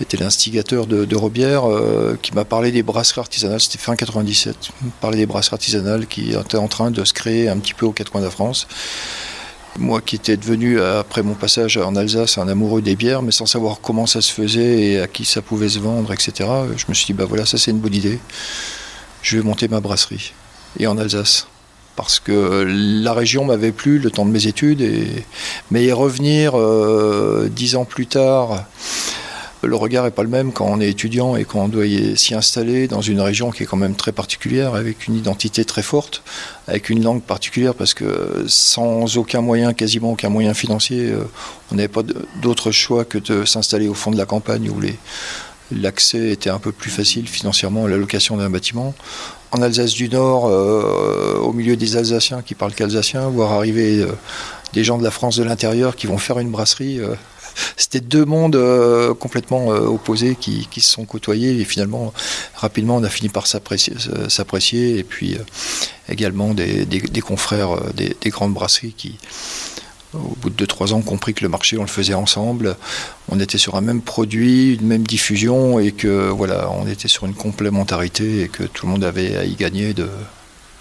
était 0.00 0.16
l'instigateur 0.16 0.88
de, 0.88 1.04
de, 1.04 1.16
Robière, 1.16 1.70
euh, 1.70 2.18
qui 2.20 2.34
m'a 2.34 2.44
parlé 2.44 2.72
des 2.72 2.82
brasseries 2.82 3.20
artisanales, 3.20 3.60
c'était 3.60 3.78
fin 3.78 3.94
97, 3.94 4.56
il 4.84 4.90
parlait 5.00 5.18
des 5.18 5.26
brasseries 5.26 5.54
artisanales 5.54 6.08
qui 6.08 6.32
étaient 6.32 6.56
en 6.56 6.66
train 6.66 6.90
de 6.90 7.04
se 7.04 7.12
créer 7.12 7.48
un 7.48 7.58
petit 7.58 7.74
peu 7.74 7.86
aux 7.86 7.92
quatre 7.92 8.10
coins 8.10 8.20
de 8.20 8.26
la 8.26 8.32
France. 8.32 8.66
Moi 9.78 10.02
qui 10.02 10.16
étais 10.16 10.36
devenu, 10.36 10.80
après 10.80 11.22
mon 11.22 11.34
passage 11.34 11.78
en 11.78 11.96
Alsace, 11.96 12.36
un 12.36 12.46
amoureux 12.46 12.82
des 12.82 12.94
bières, 12.94 13.22
mais 13.22 13.32
sans 13.32 13.46
savoir 13.46 13.80
comment 13.80 14.06
ça 14.06 14.20
se 14.20 14.30
faisait 14.30 14.80
et 14.80 15.00
à 15.00 15.08
qui 15.08 15.24
ça 15.24 15.40
pouvait 15.40 15.70
se 15.70 15.78
vendre, 15.78 16.12
etc., 16.12 16.48
je 16.76 16.84
me 16.88 16.94
suis 16.94 17.06
dit, 17.06 17.12
bah 17.14 17.24
voilà, 17.26 17.46
ça 17.46 17.56
c'est 17.56 17.70
une 17.70 17.78
bonne 17.78 17.94
idée. 17.94 18.18
Je 19.22 19.38
vais 19.38 19.42
monter 19.42 19.68
ma 19.68 19.80
brasserie. 19.80 20.34
Et 20.78 20.86
en 20.86 20.98
Alsace. 20.98 21.46
Parce 21.96 22.20
que 22.20 22.64
la 23.02 23.12
région 23.12 23.44
m'avait 23.44 23.72
plu 23.72 23.98
le 23.98 24.10
temps 24.10 24.24
de 24.24 24.30
mes 24.30 24.46
études, 24.46 24.80
et... 24.80 25.24
mais 25.70 25.92
revenir 25.92 26.58
euh, 26.58 27.50
dix 27.50 27.76
ans 27.76 27.84
plus 27.84 28.06
tard, 28.06 28.64
le 29.62 29.76
regard 29.76 30.04
n'est 30.04 30.10
pas 30.10 30.22
le 30.22 30.28
même 30.28 30.52
quand 30.52 30.66
on 30.66 30.80
est 30.80 30.88
étudiant 30.88 31.36
et 31.36 31.44
quand 31.44 31.60
on 31.60 31.68
doit 31.68 31.84
s'y 32.16 32.34
installer 32.34 32.88
dans 32.88 33.00
une 33.00 33.20
région 33.20 33.50
qui 33.50 33.62
est 33.62 33.66
quand 33.66 33.76
même 33.76 33.94
très 33.94 34.12
particulière, 34.12 34.74
avec 34.74 35.06
une 35.06 35.16
identité 35.16 35.64
très 35.64 35.82
forte, 35.82 36.22
avec 36.66 36.90
une 36.90 37.02
langue 37.02 37.22
particulière, 37.22 37.74
parce 37.74 37.94
que 37.94 38.44
sans 38.48 39.16
aucun 39.16 39.40
moyen, 39.40 39.72
quasiment 39.72 40.12
aucun 40.12 40.30
moyen 40.30 40.54
financier, 40.54 41.10
euh, 41.10 41.24
on 41.70 41.76
n'avait 41.76 41.88
pas 41.88 42.02
d'autre 42.42 42.70
choix 42.72 43.04
que 43.04 43.18
de 43.18 43.44
s'installer 43.44 43.88
au 43.88 43.94
fond 43.94 44.10
de 44.10 44.18
la 44.18 44.26
campagne 44.26 44.68
où 44.68 44.80
l'accès 45.70 46.30
était 46.30 46.50
un 46.50 46.58
peu 46.58 46.72
plus 46.72 46.90
facile 46.90 47.28
financièrement 47.28 47.84
à 47.84 47.88
la 47.88 47.96
location 47.96 48.36
d'un 48.36 48.50
bâtiment. 48.50 48.94
En 49.52 49.62
Alsace 49.62 49.92
du 49.92 50.08
Nord, 50.08 50.46
euh, 50.46 51.38
au 51.38 51.52
milieu 51.52 51.76
des 51.76 51.96
Alsaciens 51.96 52.42
qui 52.42 52.54
parlent 52.54 52.74
qu'alsacien, 52.74 53.28
voir 53.28 53.52
arriver 53.52 54.00
euh, 54.00 54.08
des 54.72 54.82
gens 54.82 54.98
de 54.98 55.04
la 55.04 55.10
France 55.10 55.36
de 55.36 55.44
l'intérieur 55.44 55.94
qui 55.94 56.06
vont 56.06 56.18
faire 56.18 56.38
une 56.38 56.50
brasserie 56.50 57.00
c'était 57.76 58.00
deux 58.00 58.24
mondes 58.24 58.56
euh, 58.56 59.14
complètement 59.14 59.72
euh, 59.72 59.80
opposés 59.80 60.36
qui, 60.36 60.66
se 60.74 60.92
sont 60.92 61.04
côtoyés 61.04 61.60
et 61.60 61.64
finalement 61.64 62.12
rapidement 62.54 62.96
on 62.96 63.04
a 63.04 63.08
fini 63.08 63.28
par 63.28 63.46
s'apprécier 63.46 64.98
et 64.98 65.04
puis 65.04 65.34
euh, 65.34 65.38
également 66.08 66.54
des, 66.54 66.86
confrères 67.24 67.76
des, 67.94 68.30
grandes 68.30 68.54
brasseries 68.54 68.94
qui 68.96 69.18
au 70.14 70.36
bout 70.42 70.50
de 70.50 70.66
2-3 70.66 70.92
ans, 70.92 70.98
ont 70.98 71.00
compris 71.02 71.32
que 71.32 71.42
le 71.42 71.48
marché, 71.48 71.78
on 71.78 71.82
le 71.82 71.86
faisait 71.86 72.12
ensemble. 72.12 72.76
On 73.30 73.40
était 73.40 73.56
sur 73.56 73.76
un 73.76 73.80
même 73.80 74.02
produit, 74.02 74.74
une 74.74 74.86
même 74.86 75.06
diffusion, 75.06 75.80
et 75.80 75.92
que 75.92 76.28
voilà, 76.28 76.68
on 76.70 76.86
était 76.86 77.08
sur 77.08 77.24
une 77.24 77.32
complémentarité 77.32 78.42
et 78.42 78.48
que 78.48 78.62
tout 78.62 78.84
le 78.84 78.92
monde 78.92 79.04
avait 79.04 79.36
à 79.36 79.44
y 79.44 79.54
gagner 79.54 79.94
de 79.94 80.10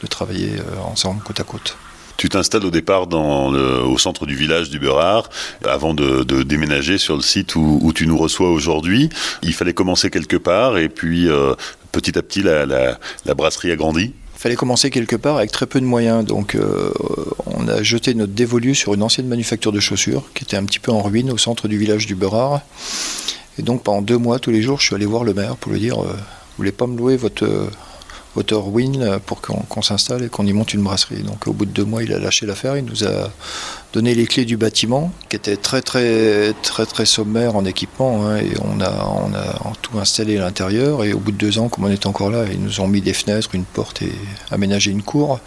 travailler 0.10 0.56
ensemble 0.84 1.24
côte 1.24 1.40
à 1.40 1.46
côte. 1.46 1.78
Tu 2.18 2.30
t'installes 2.30 2.66
au 2.66 2.72
départ 2.72 3.08
au 3.12 3.98
centre 3.98 4.26
du 4.26 4.36
village 4.36 4.70
du 4.70 4.80
Beurard 4.80 5.30
avant 5.66 5.94
de, 5.94 6.44
déménager 6.44 6.98
sur 6.98 7.16
le 7.16 7.22
site 7.22 7.56
où, 7.56 7.92
tu 7.94 8.08
nous 8.08 8.18
reçois 8.18 8.50
aujourd'hui. 8.50 9.10
Il 9.44 9.54
fallait 9.54 9.74
commencer 9.74 10.10
quelque 10.10 10.38
part 10.38 10.78
et 10.78 10.90
puis 10.90 11.28
euh, 11.28 11.54
petit 11.92 12.18
à 12.18 12.22
petit 12.22 12.42
la, 12.44 12.98
brasserie 13.36 13.72
a 13.72 13.76
grandi. 13.76 14.14
Il 14.36 14.40
fallait 14.42 14.56
commencer 14.56 14.90
quelque 14.90 15.16
part 15.16 15.38
avec 15.38 15.52
très 15.52 15.68
peu 15.68 15.80
de 15.80 15.86
moyens. 15.86 16.26
Donc, 16.26 16.56
euh, 16.56 16.92
on 17.46 17.68
a 17.68 17.84
jeté 17.84 18.16
notre 18.16 18.34
dévolu 18.34 18.74
sur 18.74 18.94
une 18.96 19.04
ancienne 19.04 19.28
manufacture 19.28 19.72
de 19.72 19.80
chaussures 19.80 20.24
qui 20.34 20.44
était 20.44 20.58
un 20.58 20.66
petit 20.66 20.80
peu 20.80 20.92
en 20.92 21.02
ruine 21.02 21.32
au 21.32 21.38
centre 21.38 21.68
du 21.68 21.78
village 21.78 22.08
du 22.08 22.16
Beurard. 22.16 22.62
Et 23.60 23.62
donc, 23.62 23.84
pendant 23.84 24.02
deux 24.02 24.18
mois, 24.18 24.40
tous 24.40 24.50
les 24.50 24.64
jours, 24.64 24.80
je 24.80 24.88
suis 24.88 24.96
allé 24.96 25.06
voir 25.06 25.24
le 25.24 25.34
maire 25.36 25.58
pour 25.58 25.72
lui 25.72 25.80
dire 25.80 26.00
euh, 26.00 26.14
Vous 26.14 26.58
voulez 26.58 26.72
pas 26.72 26.88
me 26.88 26.98
louer 26.98 27.18
votre, 27.18 27.70
auteur 28.36 28.68
Win 28.68 29.20
pour 29.26 29.42
qu'on 29.42 29.82
s'installe 29.82 30.24
et 30.24 30.30
qu'on 30.30 30.46
y 30.46 30.54
monte 30.54 30.74
une 30.74 30.84
brasserie. 30.84 31.24
Donc 31.24 31.48
au 31.48 31.54
bout 31.54 31.66
de 31.66 31.72
deux 31.72 31.84
mois, 31.84 32.04
il 32.04 32.14
a 32.14 32.20
lâché 32.20 32.46
l'affaire, 32.46 32.78
il 32.78 32.86
nous 32.86 33.04
a 33.04 33.30
donné 33.94 34.16
les 34.16 34.26
clés 34.26 34.46
du 34.46 34.58
bâtiment, 34.58 35.12
qui 35.30 35.36
était 35.36 35.58
très 35.58 35.82
très 35.82 36.54
très 36.62 36.86
très 36.86 37.06
sommaire 37.06 37.56
en 37.56 37.66
équipement, 37.66 38.26
hein, 38.26 38.38
et 38.38 38.54
on 38.64 38.80
a, 38.80 39.06
on 39.06 39.34
a 39.34 39.74
tout 39.82 40.00
installé 40.00 40.38
à 40.38 40.42
l'intérieur. 40.42 41.04
Et 41.04 41.14
au 41.14 41.20
bout 41.20 41.32
de 41.32 41.38
deux 41.38 41.60
ans, 41.60 41.68
comme 41.68 41.86
on 41.86 41.92
est 41.92 42.06
encore 42.06 42.30
là, 42.30 42.46
ils 42.52 42.62
nous 42.62 42.80
ont 42.80 42.88
mis 42.88 43.02
des 43.02 43.14
fenêtres, 43.14 43.50
une 43.54 43.66
porte 43.66 44.02
et 44.02 44.14
aménagé 44.50 44.92
une 44.92 45.04
cour. 45.04 45.40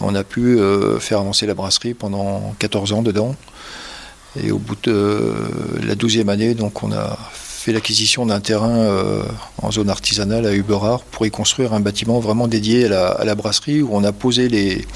On 0.00 0.14
a 0.14 0.24
pu 0.24 0.58
euh, 0.58 0.98
faire 0.98 1.20
avancer 1.20 1.46
la 1.46 1.54
brasserie 1.54 1.94
pendant 1.94 2.54
14 2.58 2.92
ans 2.92 3.02
dedans. 3.02 3.34
Et 4.42 4.52
au 4.52 4.58
bout 4.58 4.76
de 4.84 5.34
la 5.82 5.96
douzième 5.96 6.28
année, 6.28 6.54
donc 6.54 6.84
on 6.84 6.92
a 6.92 7.18
fait 7.60 7.72
l'acquisition 7.72 8.24
d'un 8.24 8.40
terrain 8.40 8.78
euh, 8.78 9.22
en 9.60 9.70
zone 9.70 9.90
artisanale 9.90 10.46
à 10.46 10.54
Uberard 10.54 11.02
pour 11.02 11.26
y 11.26 11.30
construire 11.30 11.74
un 11.74 11.80
bâtiment 11.80 12.18
vraiment 12.18 12.48
dédié 12.48 12.86
à 12.86 13.22
la, 13.22 13.34
brasserie 13.34 13.82
où 13.82 13.90
on 13.92 14.02
a 14.02 14.12
posé 14.12 14.48
les, 14.48 14.86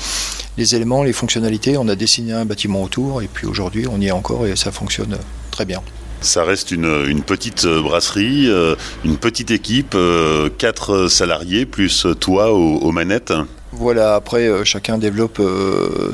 les, 0.57 0.75
éléments, 0.75 1.03
les 1.03 1.13
fonctionnalités, 1.13 1.77
on 1.77 1.89
a 1.89 1.95
dessiné 1.95 2.33
un 2.33 2.47
bâtiment 2.47 2.83
autour 2.83 3.21
et 3.21 3.29
puis 3.29 3.47
aujourd'hui 3.47 3.87
on 3.87 4.01
y 4.01 4.07
est 4.07 4.13
encore 4.13 4.47
et 4.47 4.57
ça 4.57 4.73
fonctionne 4.73 5.19
très 5.51 5.67
bien. 5.67 5.83
Ça 6.23 6.43
reste 6.43 6.71
une, 6.71 7.23
petite 7.23 7.67
brasserie, 7.67 8.49
euh, 8.49 8.77
une 9.05 9.19
petite 9.19 9.51
équipe, 9.51 9.95
euh, 9.95 10.49
quatre 10.49 11.09
salariés 11.09 11.67
plus 11.67 12.07
toi 12.19 12.55
aux, 12.55 12.93
manettes. 12.93 13.35
Voilà, 13.73 14.15
après, 14.15 14.49
chacun 14.65 14.97
développe 14.97 15.43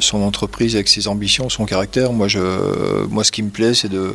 son 0.01 0.23
entreprise 0.23 0.75
avec 0.75 0.89
ses 0.89 1.07
ambitions, 1.07 1.49
son 1.49 1.65
caractère. 1.65 2.13
Moi, 2.13 2.27
je, 2.27 3.05
moi 3.09 3.23
ce 3.23 3.31
qui 3.31 3.43
me 3.43 3.51
plaît, 3.51 3.75
c'est 3.75 3.91
de, 3.91 4.15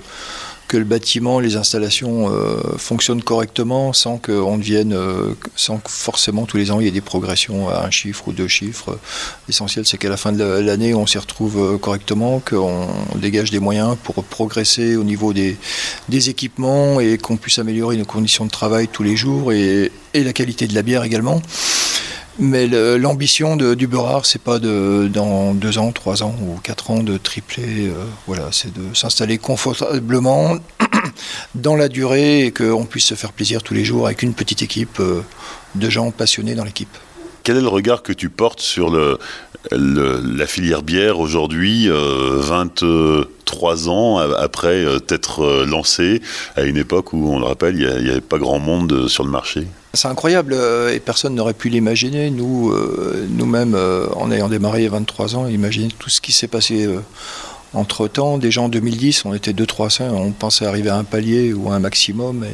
que 0.68 0.78
le 0.78 0.84
bâtiment, 0.84 1.40
les 1.40 1.58
installations 1.58 2.32
euh, 2.32 2.78
fonctionnent 2.78 3.22
correctement 3.22 3.94
sans 3.94 4.20
devienne, 4.26 4.94
euh, 4.94 5.34
sans 5.56 5.78
que 5.78 5.90
forcément 5.90 6.46
tous 6.46 6.58
les 6.58 6.72
ans 6.72 6.80
il 6.80 6.86
y 6.86 6.88
ait 6.88 6.92
des 6.92 7.02
progressions 7.02 7.70
à 7.70 7.86
un 7.86 7.92
chiffre 7.92 8.28
ou 8.28 8.32
deux 8.32 8.48
chiffres. 8.48 8.98
L'essentiel 9.48 9.86
c'est 9.86 9.98
qu'à 9.98 10.10
la 10.10 10.18
fin 10.18 10.32
de 10.32 10.44
l'année 10.44 10.94
on 10.94 11.06
s'y 11.06 11.18
retrouve 11.18 11.58
euh, 11.58 11.78
correctement, 11.78 12.40
qu'on 12.40 12.88
dégage 13.16 13.52
des 13.52 13.60
moyens 13.60 13.96
pour 14.04 14.24
progresser 14.24 14.96
au 14.96 15.04
niveau 15.04 15.34
des, 15.34 15.58
équipements 16.10 17.00
et 17.00 17.18
qu'on 17.18 17.38
puisse 17.38 17.60
améliorer 17.60 17.98
nos 17.98 18.06
conditions 18.06 18.46
de 18.46 18.50
travail 18.50 18.88
tous 18.88 19.04
les 19.04 19.16
jours 19.16 19.52
et 19.52 19.92
la 20.14 20.34
qualité 20.34 20.66
de 20.66 20.74
la 20.74 20.82
bière 20.82 21.04
également. 21.04 21.42
Mais 22.38 22.68
l'ambition 22.68 23.56
du 23.56 23.88
Beurard, 23.88 24.26
c'est 24.26 24.42
pas 24.42 24.60
de, 24.60 25.10
dans 25.12 25.54
deux 25.54 25.78
ans, 25.78 25.92
trois 25.94 26.22
ans 26.22 26.36
ou 26.42 26.60
quatre 26.62 26.92
ans 26.92 27.02
de 27.02 27.18
tripler. 27.18 27.88
Euh, 27.88 27.94
voilà, 28.28 28.50
c'est 28.52 28.74
de 28.74 28.94
s'installer 28.94 29.38
confortablement 29.38 30.58
dans 31.56 31.78
la 31.78 31.88
durée 31.88 32.48
et 32.48 32.52
qu'on 32.52 32.86
puisse 32.86 33.06
se 33.06 33.16
faire 33.16 33.32
plaisir 33.32 33.64
tous 33.64 33.74
les 33.74 33.86
jours 33.86 34.08
avec 34.08 34.22
une 34.22 34.34
petite 34.34 34.62
équipe 34.62 35.00
euh, 35.00 35.22
de 35.76 35.90
gens 35.90 36.12
passionnés 36.12 36.56
dans 36.56 36.66
l'équipe. 36.66 36.98
Quel 37.44 37.56
est 37.58 37.62
le 37.62 37.70
regard 37.70 38.04
que 38.04 38.12
tu 38.12 38.30
portes 38.30 38.60
sur 38.60 38.90
la 39.72 40.48
filière 40.48 40.82
bière 40.82 41.20
aujourd'hui, 41.20 41.88
23 41.88 42.88
euh, 42.88 43.88
ans 43.88 44.18
après 44.18 44.84
être 45.10 45.64
lancée, 45.66 46.22
à 46.56 46.64
une 46.64 46.78
époque 46.78 47.14
où, 47.14 47.32
on 47.32 47.40
le 47.40 47.46
rappelle, 47.46 47.76
il 47.76 48.04
n'y 48.04 48.10
avait 48.10 48.20
pas 48.20 48.40
grand 48.40 48.60
monde 48.60 49.08
sur 49.08 49.24
le 49.24 49.30
marché? 49.30 49.68
C'est 49.96 50.08
incroyable 50.08 50.54
euh, 50.54 50.94
et 50.94 51.00
personne 51.00 51.36
n'aurait 51.36 51.54
pu 51.54 51.70
l'imaginer. 51.70 52.30
Nous, 52.30 52.72
euh, 52.72 53.28
nous-mêmes, 53.30 53.76
euh, 53.76 54.08
en 54.16 54.32
ayant 54.32 54.50
démarré 54.50 54.82
il 54.82 54.84
y 54.84 54.88
a 54.88 54.92
23 54.92 55.36
ans, 55.36 55.48
imaginer 55.48 55.90
tout 56.00 56.10
ce 56.10 56.22
qui 56.22 56.32
s'est 56.32 56.48
passé 56.48 56.88
entre 57.74 58.08
temps. 58.08 58.38
Déjà 58.38 58.62
en 58.62 58.70
2010, 58.70 59.26
on 59.26 59.34
était 59.34 59.54
2-3 59.54 60.04
on 60.10 60.32
pensait 60.32 60.66
arriver 60.66 60.90
à 60.90 60.98
un 60.98 61.04
palier 61.04 61.54
ou 61.54 61.72
à 61.72 61.76
un 61.76 61.80
maximum. 61.80 62.46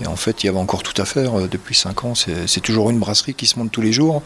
Et, 0.00 0.06
en 0.06 0.16
fait, 0.16 0.42
il 0.42 0.46
y 0.46 0.48
avait 0.48 0.58
encore 0.58 0.82
tout 0.82 1.00
à 1.00 1.04
faire. 1.04 1.48
Depuis 1.48 1.74
5 1.74 2.04
ans, 2.04 2.14
c'est 2.14 2.60
toujours 2.60 2.90
une 2.90 2.98
brasserie 2.98 3.34
qui 3.34 3.46
se 3.46 3.58
monte 3.58 3.72
tous 3.72 3.80
les 3.80 3.92
jours. 3.92 4.22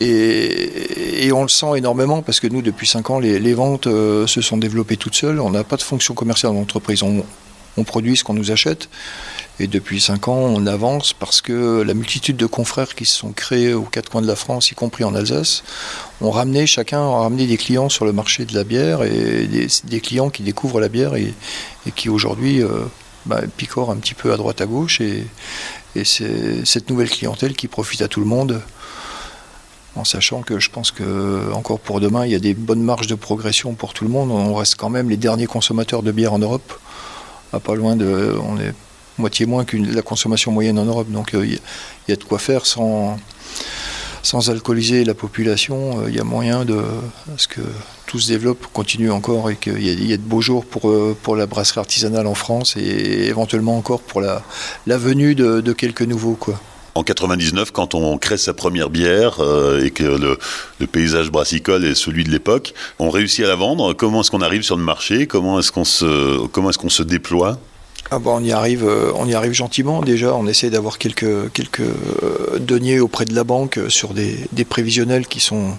Et, 0.00 1.30
on 1.32 1.42
le 1.42 1.48
sent 1.48 1.76
énormément 1.76 2.22
parce 2.22 2.40
que 2.40 2.46
nous, 2.46 2.62
depuis 2.62 2.86
5 2.86 3.10
ans, 3.10 3.18
les, 3.18 3.54
ventes 3.54 3.84
se 3.86 4.40
sont 4.42 4.58
développées 4.58 4.96
toutes 4.96 5.14
seules. 5.14 5.40
On 5.40 5.50
n'a 5.50 5.64
pas 5.64 5.76
de 5.76 5.82
fonction 5.82 6.14
commerciale 6.14 6.52
dans 6.52 6.58
l'entreprise. 6.58 7.02
On, 7.76 7.84
produit 7.84 8.16
ce 8.16 8.24
qu'on 8.24 8.34
nous 8.34 8.50
achète. 8.50 8.88
Et 9.58 9.66
depuis 9.66 10.00
5 10.00 10.28
ans, 10.28 10.36
on 10.36 10.66
avance 10.66 11.12
parce 11.12 11.40
que 11.40 11.82
la 11.82 11.94
multitude 11.94 12.36
de 12.36 12.46
confrères 12.46 12.94
qui 12.94 13.04
se 13.04 13.16
sont 13.16 13.32
créés 13.32 13.72
aux 13.72 13.82
quatre 13.82 14.10
coins 14.10 14.22
de 14.22 14.26
la 14.26 14.36
France, 14.36 14.70
y 14.70 14.74
compris 14.74 15.04
en 15.04 15.14
Alsace, 15.14 15.62
ont 16.20 16.30
ramené, 16.30 16.66
chacun 16.66 17.00
a 17.00 17.20
ramené 17.20 17.46
des 17.46 17.56
clients 17.56 17.88
sur 17.88 18.04
le 18.04 18.12
marché 18.12 18.44
de 18.44 18.54
la 18.54 18.64
bière 18.64 19.02
et 19.02 19.46
des, 19.46 20.00
clients 20.00 20.30
qui 20.30 20.42
découvrent 20.42 20.80
la 20.80 20.88
bière 20.88 21.14
et, 21.14 21.34
qui 21.94 22.08
aujourd'hui 22.08 22.62
euh, 22.62 22.84
bah, 23.24 23.40
picorent 23.56 23.90
un 23.90 23.96
petit 23.96 24.14
peu 24.14 24.32
à 24.32 24.36
droite 24.36 24.60
à 24.60 24.66
gauche. 24.66 25.00
Et, 25.00 25.26
et 25.94 26.04
c'est 26.04 26.66
cette 26.66 26.90
nouvelle 26.90 27.10
clientèle 27.10 27.54
qui 27.54 27.68
profite 27.68 28.02
à 28.02 28.08
tout 28.08 28.20
le 28.20 28.26
monde 28.26 28.60
en 29.96 30.04
sachant 30.04 30.42
que 30.42 30.58
je 30.58 30.70
pense 30.70 30.90
que 30.90 31.52
encore 31.52 31.80
pour 31.80 32.00
demain, 32.00 32.26
il 32.26 32.32
y 32.32 32.34
a 32.34 32.38
des 32.38 32.54
bonnes 32.54 32.82
marges 32.82 33.06
de 33.06 33.14
progression 33.14 33.74
pour 33.74 33.94
tout 33.94 34.04
le 34.04 34.10
monde. 34.10 34.30
On 34.30 34.54
reste 34.54 34.76
quand 34.76 34.90
même 34.90 35.08
les 35.08 35.16
derniers 35.16 35.46
consommateurs 35.46 36.02
de 36.02 36.12
bière 36.12 36.32
en 36.32 36.38
Europe. 36.38 36.78
Pas 37.52 37.74
loin 37.74 37.96
de, 37.96 38.34
on 38.42 38.58
est 38.58 38.74
moitié 39.18 39.46
moins 39.46 39.64
que 39.64 39.76
la 39.76 40.02
consommation 40.02 40.52
moyenne 40.52 40.78
en 40.78 40.84
Europe. 40.84 41.10
Donc 41.10 41.34
euh, 41.34 41.46
il 41.46 41.58
y, 42.08 42.12
a 42.12 42.16
de 42.16 42.24
quoi 42.24 42.38
faire 42.38 42.66
sans, 42.66 43.16
sans 44.22 44.50
alcooliser 44.50 45.04
la 45.04 45.14
population. 45.14 46.00
Euh, 46.00 46.08
il 46.08 46.14
y 46.14 46.20
a 46.20 46.24
moyen 46.24 46.64
de 46.64 46.82
ce 47.36 47.48
que 47.48 47.60
tout 48.06 48.18
se 48.18 48.28
développe, 48.28 48.66
continue 48.72 49.10
encore 49.10 49.50
et 49.50 49.56
qu'il 49.56 49.82
y, 49.82 50.12
a 50.12 50.16
de 50.16 50.22
beaux 50.22 50.40
jours 50.40 50.64
pour, 50.64 50.90
euh, 50.90 51.16
pour 51.22 51.36
la 51.36 51.46
brasserie 51.46 51.80
artisanale 51.80 52.26
en 52.26 52.34
France 52.34 52.76
et 52.76 53.26
éventuellement 53.26 53.76
encore 53.76 54.00
pour 54.00 54.20
la, 54.20 54.42
la 54.86 54.98
venue 54.98 55.34
de, 55.34 55.60
de 55.60 55.72
quelques 55.72 56.02
nouveaux. 56.02 56.34
Quoi 56.34 56.60
en 56.96 57.02
99, 57.02 57.72
quand 57.72 57.94
on 57.94 58.16
crée 58.16 58.38
sa 58.38 58.54
première 58.54 58.88
bière 58.88 59.40
euh, 59.40 59.84
et 59.84 59.90
que 59.90 60.04
le, 60.04 60.38
paysage 60.86 61.30
brassicole 61.30 61.84
est 61.84 61.94
celui 61.94 62.24
de 62.24 62.30
l'époque, 62.30 62.72
on 62.98 63.10
réussit 63.10 63.44
à 63.44 63.48
la 63.48 63.54
vendre. 63.54 63.92
Comment 63.92 64.22
est-ce 64.22 64.30
qu'on 64.30 64.40
arrive 64.40 64.62
sur 64.62 64.76
le 64.76 64.82
marché? 64.82 65.26
Comment 65.26 65.58
est-ce 65.58 65.72
qu'on 65.72 65.84
se, 65.84 66.46
comment 66.48 66.70
est-ce 66.70 66.78
qu'on 66.78 66.88
se 66.88 67.02
déploie? 67.02 67.58
Ah 68.10 68.18
on 68.24 68.44
y 68.44 68.52
arrive, 68.52 68.84
euh, 68.84 69.10
on 69.16 69.26
y 69.26 69.34
arrive 69.34 69.52
gentiment 69.52 70.00
déjà. 70.00 70.34
On 70.34 70.46
essaie 70.46 70.70
d'avoir 70.70 70.98
quelques 70.98 71.24
euh, 71.24 72.58
deniers 72.60 73.00
auprès 73.00 73.24
de 73.24 73.34
la 73.34 73.42
banque 73.42 73.80
sur 73.88 74.14
des, 74.14 74.46
prévisionnels 74.68 75.26
qui 75.26 75.40
sont 75.40 75.76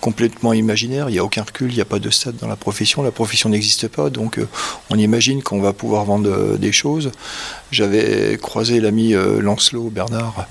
complètement 0.00 0.54
imaginaires. 0.54 1.10
Il 1.10 1.12
n'y 1.12 1.18
a 1.18 1.24
aucun 1.24 1.42
recul, 1.42 1.70
il 1.70 1.74
n'y 1.74 1.82
a 1.82 1.86
pas 1.86 1.98
de 1.98 2.08
stade 2.08 2.36
dans 2.36 2.48
la 2.48 2.56
profession. 2.56 3.02
La 3.02 3.10
profession 3.10 3.50
n'existe 3.50 3.88
pas, 3.88 4.08
donc 4.08 4.38
euh, 4.38 4.48
on 4.88 4.98
imagine 4.98 5.42
qu'on 5.42 5.60
va 5.60 5.74
pouvoir 5.74 6.06
vendre 6.06 6.56
des 6.56 6.72
choses. 6.72 7.12
J'avais 7.72 8.38
croisé 8.40 8.80
l'ami 8.80 9.12
Lancelot 9.40 9.90
Bernard 9.90 10.46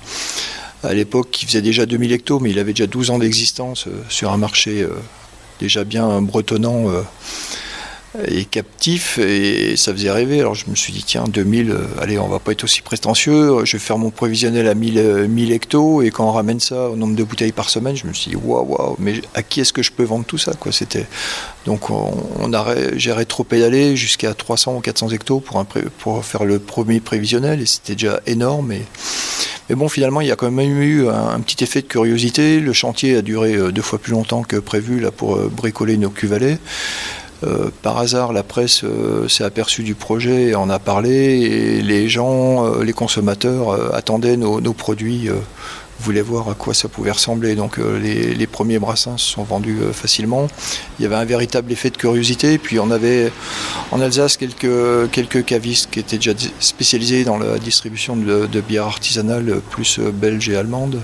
à 0.84 0.94
l'époque 0.94 1.30
qui 1.32 1.46
faisait 1.46 1.62
déjà 1.62 1.86
2000 1.86 2.12
hectos, 2.12 2.38
mais 2.38 2.50
il 2.50 2.58
avait 2.58 2.72
déjà 2.72 2.86
12 2.86 3.10
ans 3.10 3.18
d'existence 3.18 3.88
sur 4.08 4.30
un 4.30 4.36
marché 4.36 4.86
déjà 5.58 5.84
bien 5.84 6.20
bretonnant 6.20 6.84
et 8.26 8.44
captif 8.44 9.18
et 9.18 9.76
ça 9.76 9.92
faisait 9.92 10.10
rêver. 10.10 10.40
Alors 10.40 10.54
je 10.54 10.68
me 10.68 10.74
suis 10.74 10.92
dit, 10.92 11.04
tiens, 11.04 11.24
2000, 11.28 11.70
euh, 11.70 11.86
allez, 12.00 12.18
on 12.18 12.28
va 12.28 12.38
pas 12.38 12.52
être 12.52 12.64
aussi 12.64 12.82
prétentieux, 12.82 13.64
je 13.64 13.72
vais 13.72 13.78
faire 13.78 13.98
mon 13.98 14.10
prévisionnel 14.10 14.68
à 14.68 14.74
1000, 14.74 15.26
1000 15.28 15.50
euh, 15.50 15.54
hectos 15.54 16.02
et 16.02 16.10
quand 16.10 16.28
on 16.28 16.32
ramène 16.32 16.60
ça 16.60 16.88
au 16.88 16.96
nombre 16.96 17.14
de 17.14 17.24
bouteilles 17.24 17.52
par 17.52 17.70
semaine, 17.70 17.96
je 17.96 18.06
me 18.06 18.12
suis 18.12 18.30
dit, 18.30 18.36
waouh, 18.36 18.66
waouh, 18.66 18.96
mais 18.98 19.20
à 19.34 19.42
qui 19.42 19.60
est-ce 19.60 19.72
que 19.72 19.82
je 19.82 19.92
peux 19.92 20.04
vendre 20.04 20.24
tout 20.24 20.38
ça 20.38 20.52
quoi? 20.54 20.72
C'était 20.72 21.06
Donc 21.64 21.90
on, 21.90 22.52
a, 22.52 22.96
j'ai 22.96 23.12
rétro-pédalé 23.12 23.96
jusqu'à 23.96 24.34
300 24.34 24.76
ou 24.76 24.80
400 24.80 25.10
hectos 25.10 25.42
pour 25.98 26.24
faire 26.24 26.44
le 26.44 26.58
premier 26.58 27.00
prévisionnel 27.00 27.60
et 27.60 27.66
c'était 27.66 27.94
déjà 27.94 28.20
énorme. 28.26 28.72
Et, 28.72 28.82
mais 29.68 29.74
bon, 29.74 29.88
finalement, 29.88 30.20
il 30.20 30.28
y 30.28 30.30
a 30.30 30.36
quand 30.36 30.50
même 30.50 30.80
eu 30.80 31.08
un, 31.08 31.40
petit 31.40 31.64
effet 31.64 31.82
de 31.82 31.88
curiosité. 31.88 32.60
Le 32.60 32.72
chantier 32.72 33.16
a 33.16 33.22
duré 33.22 33.54
euh, 33.54 33.72
deux 33.72 33.82
fois 33.82 33.98
plus 33.98 34.12
longtemps 34.12 34.42
que 34.42 34.56
prévu 34.56 35.00
là, 35.00 35.10
pour 35.10 35.36
bricoler 35.36 35.96
nos 35.96 36.10
cuvalets. 36.10 36.58
Euh, 37.44 37.70
par 37.82 37.98
hasard, 37.98 38.32
la 38.32 38.42
presse 38.42 38.82
euh, 38.84 39.28
s'est 39.28 39.44
aperçue 39.44 39.82
du 39.82 39.94
projet 39.94 40.48
et 40.48 40.54
en 40.54 40.70
a 40.70 40.78
parlé, 40.78 41.10
et 41.10 41.82
les 41.82 42.08
gens, 42.08 42.64
euh, 42.64 42.82
les 42.82 42.92
consommateurs 42.92 43.94
attendaient 43.94 44.36
nos, 44.36 44.72
produits, 44.72 45.28
voulaient 46.00 46.22
voir 46.22 46.48
à 46.48 46.54
quoi 46.54 46.74
ça 46.74 46.88
pouvait 46.88 47.10
ressembler. 47.10 47.54
Donc 47.54 47.78
les, 47.78 48.46
premiers 48.46 48.78
brassins 48.78 49.18
se 49.18 49.32
sont 49.32 49.42
vendus 49.42 49.78
facilement. 49.92 50.48
Il 50.98 51.02
y 51.02 51.06
avait 51.06 51.16
un 51.16 51.24
véritable 51.24 51.70
effet 51.72 51.90
de 51.90 51.96
curiosité. 51.96 52.58
Puis 52.58 52.78
on 52.78 52.90
avait 52.90 53.32
en 53.90 54.00
Alsace 54.00 54.36
quelques, 54.36 55.10
quelques 55.10 55.44
cavistes 55.44 55.90
qui 55.90 56.00
étaient 56.00 56.16
déjà 56.16 56.32
spécialisés 56.60 57.24
dans 57.24 57.38
la 57.38 57.58
distribution 57.58 58.16
de, 58.16 58.46
de 58.46 58.60
bières 58.60 58.86
artisanales, 58.86 59.60
plus 59.70 59.98
belges 59.98 60.48
et 60.48 60.56
allemandes. 60.56 61.00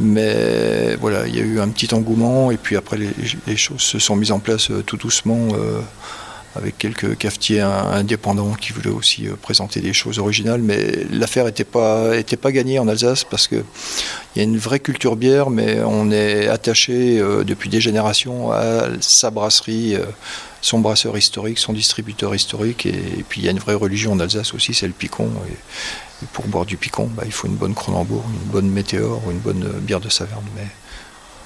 Mais 0.00 0.96
voilà, 0.96 1.26
il 1.26 1.36
y 1.36 1.40
a 1.40 1.42
eu 1.42 1.60
un 1.60 1.68
petit 1.68 1.94
engouement 1.94 2.50
et 2.50 2.56
puis 2.56 2.76
après 2.76 2.98
les, 2.98 3.56
choses 3.56 3.80
se 3.80 3.98
sont 3.98 4.16
mises 4.16 4.32
en 4.32 4.40
place 4.40 4.70
euh, 4.70 4.82
tout 4.82 4.96
doucement 4.96 5.48
euh, 5.52 5.80
avec 6.56 6.78
quelques 6.78 7.16
cafetiers 7.16 7.60
indépendants 7.60 8.54
qui 8.54 8.72
voulaient 8.72 8.90
aussi 8.90 9.28
euh, 9.28 9.34
présenter 9.40 9.80
des 9.80 9.92
choses 9.92 10.18
originales. 10.18 10.62
Mais 10.62 11.06
l'affaire 11.12 11.44
n'était 11.44 11.64
pas, 11.64 12.16
était 12.16 12.36
pas 12.36 12.50
gagnée 12.50 12.78
en 12.80 12.88
Alsace 12.88 13.22
parce 13.22 13.46
qu'il 13.46 13.64
y 14.34 14.40
a 14.40 14.42
une 14.42 14.58
vraie 14.58 14.80
culture 14.80 15.14
bière, 15.14 15.50
mais 15.50 15.80
on 15.84 16.10
est 16.10 16.48
attaché 16.48 17.18
depuis 17.44 17.68
des 17.68 17.80
générations 17.80 18.50
à 18.50 18.88
sa 19.00 19.30
brasserie 19.30 19.96
son 20.64 20.78
brasseur 20.78 21.16
historique, 21.18 21.58
son 21.58 21.74
distributeur 21.74 22.34
historique, 22.34 22.86
et, 22.86 23.22
puis 23.28 23.42
il 23.42 23.44
y 23.44 23.48
a 23.48 23.50
une 23.50 23.58
vraie 23.58 23.74
religion 23.74 24.12
en 24.12 24.20
Alsace 24.20 24.54
aussi, 24.54 24.72
c'est 24.72 24.86
le 24.86 24.94
picon. 24.94 25.28
Pour 26.32 26.46
boire 26.46 26.66
du 26.66 26.76
picon, 26.76 27.08
bah, 27.14 27.22
il 27.26 27.32
faut 27.32 27.46
une 27.46 27.56
bonne 27.56 27.74
Cronenbourg, 27.74 28.24
une 28.28 28.50
bonne 28.50 28.68
Météore 28.68 29.22
ou 29.26 29.30
une 29.30 29.38
bonne 29.38 29.64
bière 29.80 30.00
de 30.00 30.08
Saverne, 30.08 30.44
mais, 30.54 30.66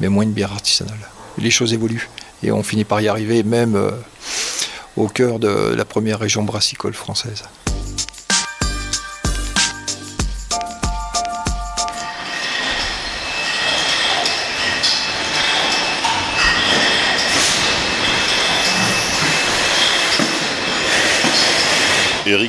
mais 0.01 0.09
moins 0.09 0.25
une 0.25 0.33
bière 0.33 0.53
artisanale. 0.53 0.99
Les 1.39 1.51
choses 1.51 1.73
évoluent 1.73 2.09
et 2.43 2.53
on 2.53 2.63
finit 2.63 2.85
par 2.85 3.01
y 3.01 3.09
arriver 3.09 3.43
même 3.43 3.77
euh, 3.77 3.91
au 4.97 5.09
cœur 5.09 5.39
de 5.39 5.75
la 5.75 5.85
première 5.85 6.19
région 6.19 6.43
brassicole 6.43 6.95
française. 6.95 7.45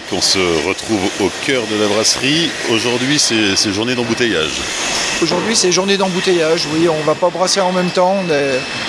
Eric, 0.09 0.13
on 0.13 0.21
se 0.21 0.67
retrouve 0.67 1.01
au 1.19 1.29
cœur 1.45 1.63
de 1.67 1.75
la 1.75 1.87
brasserie. 1.87 2.49
Aujourd'hui, 2.71 3.19
c'est 3.19 3.73
journée 3.73 3.95
d'embouteillage. 3.95 4.51
Aujourd'hui, 5.21 5.55
c'est 5.55 5.71
journée 5.71 5.97
d'embouteillage. 5.97 6.67
Oui, 6.73 6.87
on 6.87 7.03
va 7.03 7.15
pas 7.15 7.29
brasser 7.29 7.59
en 7.59 7.71
même 7.71 7.89
temps. 7.89 8.17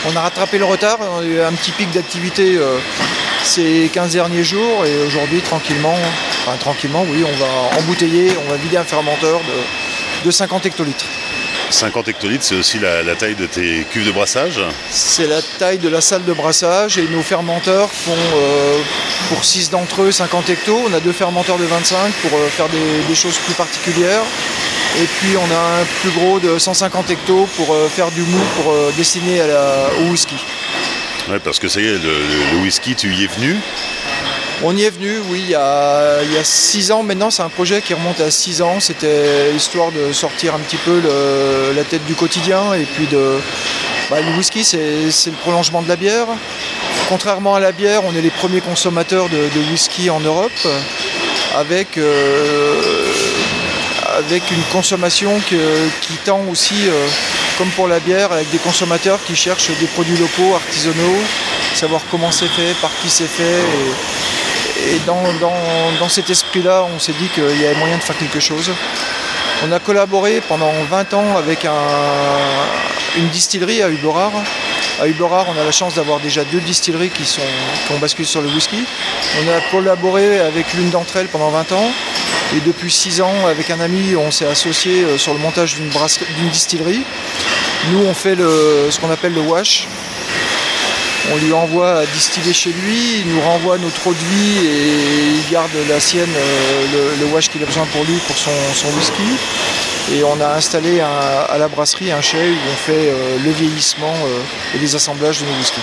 On, 0.07 0.17
a 0.17 0.21
rattrapé 0.21 0.59
le 0.59 0.65
retard. 0.65 0.99
On 1.01 1.21
a 1.21 1.25
eu 1.25 1.41
un 1.41 1.53
petit 1.53 1.73
pic 1.73 1.91
d'activité 1.91 2.57
euh, 2.57 2.79
ces 3.43 3.91
15 3.93 4.13
derniers 4.13 4.45
jours. 4.45 4.85
Et 4.87 5.07
aujourd'hui, 5.07 5.41
tranquillement, 5.41 5.97
enfin 6.43 6.57
tranquillement, 6.59 7.05
oui, 7.09 7.25
on 7.25 7.37
va 7.39 7.79
embouteiller, 7.79 8.31
on 8.47 8.51
va 8.51 8.57
vider 8.57 8.77
un 8.77 8.85
fermenteur 8.85 9.41
de, 9.41 10.27
de 10.27 10.31
50 10.31 10.67
hectolitres. 10.67 11.07
50 11.71 12.09
hectolitres, 12.09 12.45
c'est 12.45 12.57
aussi 12.57 12.79
la, 12.79 13.15
taille 13.15 13.35
de 13.35 13.47
tes 13.47 13.87
cuves 13.91 14.07
de 14.07 14.11
brassage 14.11 14.61
C'est 14.91 15.27
la 15.27 15.41
taille 15.59 15.79
de 15.79 15.89
la 15.89 16.01
salle 16.01 16.25
de 16.25 16.33
brassage 16.33 16.99
et 16.99 17.07
nos 17.09 17.23
fermenteurs 17.23 17.91
font 17.91 18.13
euh, 18.13 18.79
pour 19.29 19.45
6 19.45 19.71
d'entre 19.71 20.03
eux 20.03 20.13
50 20.13 20.51
hectos. 20.51 20.81
On 20.91 20.95
a 20.95 21.01
deux 21.01 21.13
fermenteurs 21.13 21.59
de 21.59 21.65
25 21.65 22.13
pour 22.23 22.39
euh, 22.39 22.49
faire 22.49 22.67
des, 22.69 23.15
choses 23.15 23.39
plus 23.39 23.55
particulières. 23.55 24.23
Et 25.01 25.05
puis 25.05 25.37
on 25.37 25.55
a 25.55 25.81
un 25.81 25.85
plus 26.01 26.11
gros 26.11 26.41
de 26.41 26.59
150 26.59 27.11
hectos 27.11 27.49
pour 27.57 27.73
euh, 27.73 27.89
faire 27.89 28.11
du 28.11 28.23
mou 28.23 28.41
pour 28.57 28.75
destiner 28.97 29.41
au 30.01 30.11
whisky. 30.11 30.37
Ouais, 31.29 31.39
parce 31.39 31.59
que 31.59 31.69
ça 31.69 31.81
y 31.81 31.87
est, 31.87 31.99
le 31.99 32.59
whisky, 32.63 32.95
tu 32.95 33.13
y 33.15 33.25
es 33.25 33.27
venu 33.27 33.57
on 34.63 34.77
y 34.77 34.83
est 34.83 34.91
venu, 34.91 35.19
oui, 35.31 35.41
il 35.45 35.51
y 35.51 35.55
a, 35.55 36.19
six 36.43 36.93
ans 36.93 37.03
maintenant. 37.03 37.31
C'est 37.31 37.43
un 37.43 37.49
projet 37.49 37.81
qui 37.81 37.95
remonte 37.95 38.21
à 38.21 38.31
six 38.31 38.61
ans. 38.63 38.79
C'était 38.81 39.55
histoire 39.55 39.91
de 39.93 40.13
sortir 40.13 40.55
un 40.55 40.59
petit 40.59 40.77
peu 40.77 41.01
la 41.75 41.85
tête 41.85 42.05
du 42.07 42.15
quotidien 42.15 42.75
et 42.75 42.85
puis 42.85 43.07
de. 43.07 43.39
Bah, 44.11 44.21
le 44.21 44.37
whisky, 44.37 44.65
c'est 44.65 44.81
le 45.27 45.37
prolongement 45.43 45.83
de 45.83 45.89
la 45.89 45.97
bière. 45.97 46.27
Contrairement 47.09 47.55
à 47.55 47.61
la 47.61 47.73
bière, 47.73 48.03
on 48.05 48.15
est 48.15 48.21
les 48.21 48.31
premiers 48.31 48.61
consommateurs 48.61 49.29
de, 49.29 49.71
whisky 49.71 50.11
en 50.11 50.21
Europe 50.21 50.51
avec, 51.57 51.97
euh, 51.99 53.13
une 54.31 54.63
consommation 54.73 55.41
qui 55.49 56.15
tend 56.25 56.43
aussi, 56.51 56.75
euh, 56.87 57.07
comme 57.59 57.71
pour 57.71 57.89
la 57.89 57.99
bière, 57.99 58.33
avec 58.33 58.51
des 58.51 58.59
consommateurs 58.59 59.19
qui 59.27 59.35
cherchent 59.35 59.71
des 59.81 59.87
produits 59.87 60.17
locaux, 60.17 60.55
artisanaux, 60.55 61.19
savoir 61.75 62.03
comment 62.11 62.31
c'est 62.31 62.49
fait, 62.49 62.75
par 62.81 62.91
qui 63.03 63.09
c'est 63.09 63.27
fait. 63.27 63.63
Dans, 65.07 66.09
cet 66.09 66.31
esprit-là, 66.31 66.87
on 66.95 66.99
s'est 66.99 67.13
dit 67.13 67.29
qu'il 67.29 67.61
y 67.61 67.67
avait 67.67 67.79
moyen 67.79 67.97
de 67.97 68.03
faire 68.03 68.17
quelque 68.17 68.41
chose. 68.41 68.71
On 69.67 69.73
a 69.73 69.79
collaboré 69.79 70.41
pendant 70.49 70.73
20 70.91 71.15
ans 71.15 71.37
avec 71.37 71.67
une 73.17 73.29
distillerie 73.29 73.83
à 73.83 73.91
Uberard. 73.91 74.33
À 75.01 75.07
Uberard, 75.07 75.47
on 75.49 75.61
a 75.61 75.65
la 75.65 75.73
chance 75.73 75.95
d'avoir 75.95 76.21
déjà 76.21 76.45
deux 76.45 76.61
distilleries 76.61 77.11
qui, 77.11 77.25
ont 77.93 77.99
basculé 77.99 78.27
sur 78.27 78.43
le 78.43 78.49
whisky. 78.49 78.85
On 79.43 79.49
a 79.51 79.61
collaboré 79.71 80.41
avec 80.41 80.73
l'une 80.75 80.91
d'entre 80.91 81.17
elles 81.17 81.29
pendant 81.29 81.51
20 81.51 81.73
ans. 81.73 81.91
Et 82.57 82.61
depuis 82.67 82.91
6 82.91 83.21
ans, 83.21 83.47
avec 83.47 83.71
un 83.71 83.81
ami, 83.81 84.17
on 84.17 84.31
s'est 84.31 84.47
associé 84.47 85.05
euh, 85.05 85.19
sur 85.19 85.33
le 85.33 85.39
montage 85.39 85.77
d'une 85.77 86.49
distillerie. 86.49 87.03
Nous, 87.93 88.05
on 88.05 88.13
fait 88.13 88.37
ce 88.37 88.99
qu'on 88.99 89.11
appelle 89.11 89.35
le 89.35 89.41
wash. 89.41 89.87
On 91.33 91.37
lui 91.37 91.53
envoie 91.53 92.01
à 92.01 92.07
distiller 92.07 92.53
chez 92.53 92.71
lui, 92.71 93.21
il 93.21 93.33
nous 93.33 93.41
renvoie 93.41 93.79
de 93.79 93.85
vie 93.85 94.67
et 94.67 95.37
il 95.37 95.53
garde 95.53 95.71
la 95.89 96.01
sienne, 96.01 96.29
euh, 96.35 97.13
le, 97.21 97.27
wash 97.27 97.49
qu'il 97.49 97.63
a 97.63 97.67
besoin 97.67 97.87
pour 97.93 98.05
lui, 98.05 98.17
pour 98.27 98.37
son, 98.37 98.51
whisky. 98.97 99.23
Et 100.13 100.25
on 100.25 100.41
a 100.41 100.57
installé 100.57 101.01
à 101.01 101.57
la 101.57 101.69
brasserie 101.69 102.11
un 102.11 102.21
chai 102.21 102.51
où 102.51 102.57
on 102.73 102.77
fait 102.77 103.11
euh, 103.11 103.39
le 103.45 103.51
vieillissement 103.53 104.13
euh, 104.13 104.77
et 104.77 104.79
les 104.79 104.97
assemblages 104.97 105.41
de 105.41 105.47
nos 105.47 105.53
whiskies. 105.53 105.81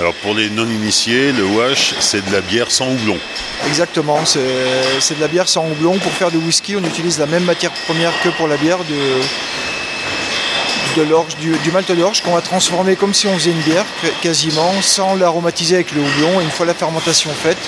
Alors 0.00 0.14
pour 0.14 0.34
les 0.34 0.48
non-initiés, 0.48 1.32
le 1.32 1.44
wash, 1.44 1.94
c'est 2.00 2.24
de 2.24 2.32
la 2.32 2.40
bière 2.40 2.70
sans 2.70 2.88
houblon. 2.88 3.18
Exactement, 3.66 4.24
c'est 4.24 4.40
de 4.40 5.20
la 5.20 5.28
bière 5.28 5.48
sans 5.48 5.66
houblon. 5.66 5.98
Pour 5.98 6.12
faire 6.12 6.30
du 6.30 6.38
whisky, 6.38 6.74
on 6.76 6.84
utilise 6.84 7.18
la 7.18 7.26
même 7.26 7.44
matière 7.44 7.70
première 7.86 8.12
que 8.22 8.30
pour 8.30 8.48
la 8.48 8.56
bière, 8.56 8.78
de, 8.78 9.20
de 10.96 11.02
l'orge, 11.02 11.36
du, 11.36 11.50
du, 11.58 11.70
malt 11.70 11.90
d'orge 11.92 12.22
qu'on 12.22 12.34
va 12.34 12.40
transformer 12.40 12.96
comme 12.96 13.14
si 13.14 13.26
on 13.26 13.34
faisait 13.34 13.50
une 13.50 13.60
bière 13.62 13.84
quasiment, 14.22 14.72
sans 14.82 15.14
l'aromatiser 15.14 15.76
avec 15.76 15.92
le 15.92 16.00
houblon. 16.00 16.40
Et 16.40 16.44
une 16.44 16.50
fois 16.50 16.66
la 16.66 16.74
fermentation 16.74 17.30
faite, 17.30 17.58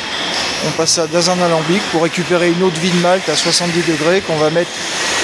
on 0.67 0.71
passe 0.73 0.93
ça 0.93 1.07
dans 1.07 1.31
un 1.31 1.41
alambic 1.43 1.83
pour 1.93 2.03
récupérer 2.03 2.51
une 2.51 2.63
eau 2.63 2.71
de 2.71 2.79
vie 2.79 2.91
de 2.91 2.99
malt 2.99 3.29
à 3.29 3.37
70 3.37 3.83
degrés 3.91 4.21
qu'on 4.21 4.37
va 4.37 4.51
mettre 4.51 4.71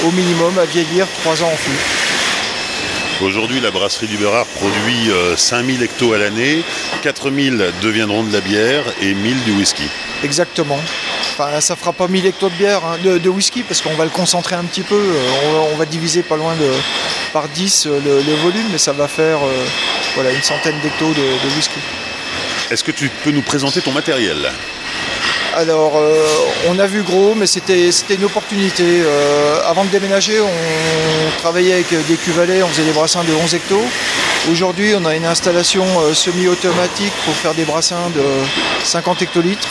au 0.07 0.11
minimum 0.13 0.59
à 0.59 0.65
vieillir 0.65 1.07
3 1.23 1.43
ans 1.43 1.51
en 1.53 1.57
fût. 1.57 3.25
Aujourd'hui, 3.25 3.61
la 3.61 3.71
brasserie 3.71 4.09
du 4.09 4.17
Berard 4.17 4.47
produit 4.47 5.11
5000 5.37 5.81
euh, 5.81 5.85
hectos 5.85 6.13
à 6.13 6.19
l'année, 6.19 6.63
4000 7.03 7.73
deviendront 7.81 8.25
de 8.25 8.33
la 8.33 8.41
bière 8.41 8.85
et 9.01 9.15
1000 9.15 9.45
du 9.45 9.53
whisky. 9.53 9.85
Exactement. 10.25 10.81
Enfin, 11.33 11.61
ça 11.61 11.77
fera 11.77 11.93
pas 11.93 12.09
1000 12.09 12.27
hectos 12.27 12.51
de 12.51 12.55
bière, 12.55 12.83
hein, 12.85 12.99
de, 13.03 13.29
whisky, 13.29 13.63
parce 13.63 13.81
qu'on 13.81 13.95
va 13.95 14.05
le 14.05 14.11
concentrer 14.11 14.55
un 14.55 14.65
petit 14.65 14.83
peu. 14.83 14.95
Euh, 14.95 15.73
on 15.73 15.77
va, 15.77 15.87
diviser 15.87 16.23
pas 16.23 16.37
loin 16.37 16.55
de 16.57 16.71
par 17.33 17.49
10 17.49 17.87
euh, 17.87 18.01
le, 18.05 18.35
volume, 18.37 18.67
mais 18.71 18.79
ça 18.79 18.93
va 18.93 19.09
faire 19.09 19.39
voilà, 20.15 20.31
une 20.31 20.43
centaine 20.43 20.79
d'hectos 20.81 21.09
de, 21.09 21.15
de 21.15 21.55
whisky. 21.57 21.79
Est-ce 22.71 22.85
que 22.85 22.93
tu 22.93 23.09
peux 23.25 23.31
nous 23.31 23.43
présenter 23.43 23.81
ton 23.81 23.93
matériel? 23.93 24.51
Alors, 25.55 25.99
euh, 25.99 26.27
on 26.69 26.79
a 26.79 26.87
vu 26.87 27.03
gros, 27.03 27.35
mais 27.35 27.47
c'était 27.47 27.91
une 28.15 28.25
opportunité. 28.25 28.85
Euh, 28.85 29.61
avant 29.67 29.85
de 29.85 29.91
déménager, 29.91 30.41
on 30.41 31.41
travaillait 31.41 31.75
avec 31.75 32.07
des 32.07 32.17
cuvalets, 32.17 32.63
on 32.63 32.69
faisait 32.69 32.85
des 32.85 32.93
brassins 32.93 33.23
de 33.23 33.35
11 33.35 33.55
hectos. 33.55 33.85
Aujourd'hui, 34.51 34.95
on 34.99 35.05
a 35.05 35.15
une 35.15 35.27
installation 35.27 35.85
euh, 36.01 36.15
semi-automatique 36.15 37.13
pour 37.27 37.35
faire 37.35 37.53
des 37.53 37.65
brassins 37.65 38.09
de 38.15 38.23
50 38.85 39.21
hectolitres 39.21 39.69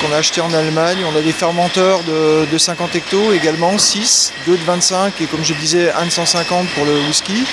qu'on 0.00 0.12
a 0.12 0.16
acheté 0.18 0.40
en 0.40 0.52
Allemagne. 0.52 0.98
On 1.12 1.16
a 1.16 1.22
des 1.22 1.32
fermenteurs 1.32 2.00
de, 2.04 2.58
50 2.58 2.94
hectos 2.96 3.32
également, 3.32 3.78
6, 3.78 4.32
2 4.46 4.56
de 4.56 4.64
25 4.64 5.20
et 5.20 5.26
comme 5.26 5.44
je 5.44 5.54
disais, 5.54 5.92
1 5.92 6.06
de 6.06 6.10
150 6.10 6.68
pour 6.68 6.84
le 6.84 6.98
whisky. 7.06 7.44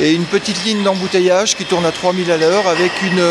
Et 0.00 0.12
une 0.12 0.24
petite 0.24 0.64
ligne 0.64 0.82
d'embouteillage 0.82 1.56
qui 1.56 1.64
tourne 1.64 1.86
à 1.86 1.92
3000 1.92 2.30
à 2.30 2.36
l'heure 2.36 2.66
avec 2.66 2.90
une 3.02 3.22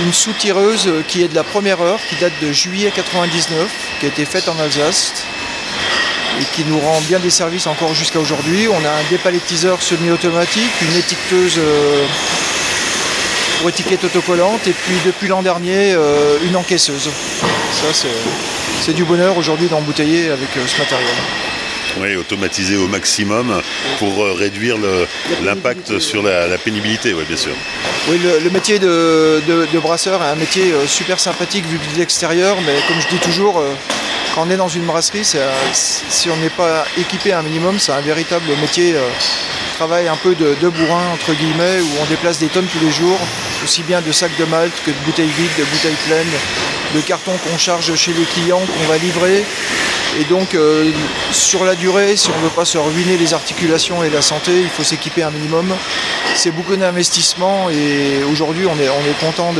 une 0.00 0.12
soutireuse 0.12 0.90
qui 1.06 1.22
est 1.22 1.28
de 1.28 1.34
la 1.34 1.44
première 1.44 1.80
heure, 1.80 2.00
qui 2.08 2.16
date 2.16 2.32
de 2.40 2.50
juillet 2.50 2.90
99, 2.94 3.68
qui 4.00 4.06
a 4.06 4.08
été 4.08 4.24
faite 4.24 4.48
en 4.48 4.58
Alsace 4.58 5.12
et 6.40 6.44
qui 6.54 6.64
nous 6.64 6.78
rend 6.78 7.00
bien 7.02 7.18
des 7.18 7.30
services 7.30 7.66
encore 7.66 7.94
jusqu'à 7.94 8.18
aujourd'hui. 8.18 8.68
On 8.68 8.84
a 8.84 8.90
un 8.90 9.10
dépalettiseur 9.10 9.82
semi-automatique, 9.82 10.72
une 10.80 10.96
étiqueteuse 10.96 11.58
euh, 11.58 12.06
pour 13.62 13.70
étiquette 13.70 14.02
autocollante 14.02 14.66
et 14.66 14.72
puis 14.72 14.96
depuis 15.06 15.28
l'an 15.28 15.40
dernier 15.40 15.92
euh, 15.92 16.36
une 16.44 16.56
encaisseuse. 16.56 17.08
Ça 17.70 18.08
c'est 18.80 18.92
du 18.92 19.04
bonheur 19.04 19.38
aujourd'hui 19.38 19.68
d'embouteiller 19.68 20.30
avec 20.30 20.48
euh, 20.56 20.66
ce 20.66 20.78
matériel. 20.80 21.14
Oui, 22.00 22.16
automatisé 22.16 22.76
au 22.76 22.88
maximum 22.88 23.62
pour 24.00 24.24
euh, 24.24 24.32
réduire 24.32 24.78
l'impact 25.44 26.00
sur 26.00 26.24
la, 26.24 26.58
pénibilité, 26.58 27.14
oui, 27.14 27.22
bien 27.28 27.36
sûr. 27.36 27.52
Oui, 28.08 28.18
le, 28.42 28.50
métier 28.50 28.80
de, 28.80 29.78
brasseur 29.78 30.20
est 30.22 30.30
un 30.30 30.34
métier 30.34 30.64
super 30.88 31.20
sympathique 31.20 31.64
vu 31.66 31.78
de 31.94 31.98
l'extérieur, 32.00 32.56
mais 32.66 32.74
comme 32.88 33.00
je 33.00 33.14
dis 33.14 33.20
toujours, 33.20 33.62
quand 34.34 34.44
on 34.48 34.50
est 34.50 34.56
dans 34.56 34.68
une 34.68 34.86
brasserie, 34.86 35.24
si 35.72 36.30
on 36.30 36.36
n'est 36.38 36.50
pas 36.50 36.84
équipé 36.98 37.32
un 37.32 37.42
minimum, 37.42 37.78
c'est 37.78 37.92
un 37.92 38.00
véritable 38.00 38.46
métier, 38.60 38.94
travail 39.86 40.06
un 40.06 40.16
peu 40.16 40.36
de, 40.36 40.68
bourrin, 40.68 41.08
entre 41.12 41.32
guillemets, 41.34 41.80
où 41.80 41.88
on 42.00 42.06
déplace 42.06 42.38
des 42.38 42.46
tonnes 42.46 42.68
tous 42.72 42.78
les 42.78 42.92
jours, 42.92 43.18
aussi 43.64 43.82
bien 43.82 44.00
de 44.00 44.12
sacs 44.12 44.36
de 44.38 44.44
malt 44.44 44.72
que 44.86 44.92
de 44.92 44.96
bouteilles 45.04 45.34
vides, 45.36 45.56
de 45.58 45.64
bouteilles 45.64 45.98
pleines, 46.06 46.34
de 46.94 47.00
cartons 47.00 47.36
qu'on 47.38 47.58
charge 47.58 47.92
chez 47.96 48.12
les 48.12 48.22
clients, 48.22 48.60
qu'on 48.60 48.88
va 48.88 48.96
livrer. 48.98 49.44
Et 50.20 50.24
donc, 50.26 50.54
euh, 50.54 50.88
sur 51.32 51.64
la 51.64 51.74
durée, 51.74 52.16
si 52.16 52.30
on 52.30 52.38
ne 52.38 52.44
veut 52.44 52.54
pas 52.54 52.64
se 52.64 52.78
ruiner 52.78 53.16
les 53.16 53.34
articulations 53.34 54.04
et 54.04 54.10
la 54.10 54.22
santé, 54.22 54.52
il 54.62 54.68
faut 54.68 54.84
s'équiper 54.84 55.24
un 55.24 55.32
minimum. 55.32 55.74
C'est 56.36 56.52
beaucoup 56.52 56.76
d'investissement 56.76 57.68
et 57.68 58.22
aujourd'hui, 58.30 58.66
on 58.66 58.80
est, 58.80 58.88
on 58.88 59.10
est 59.10 59.18
content 59.18 59.52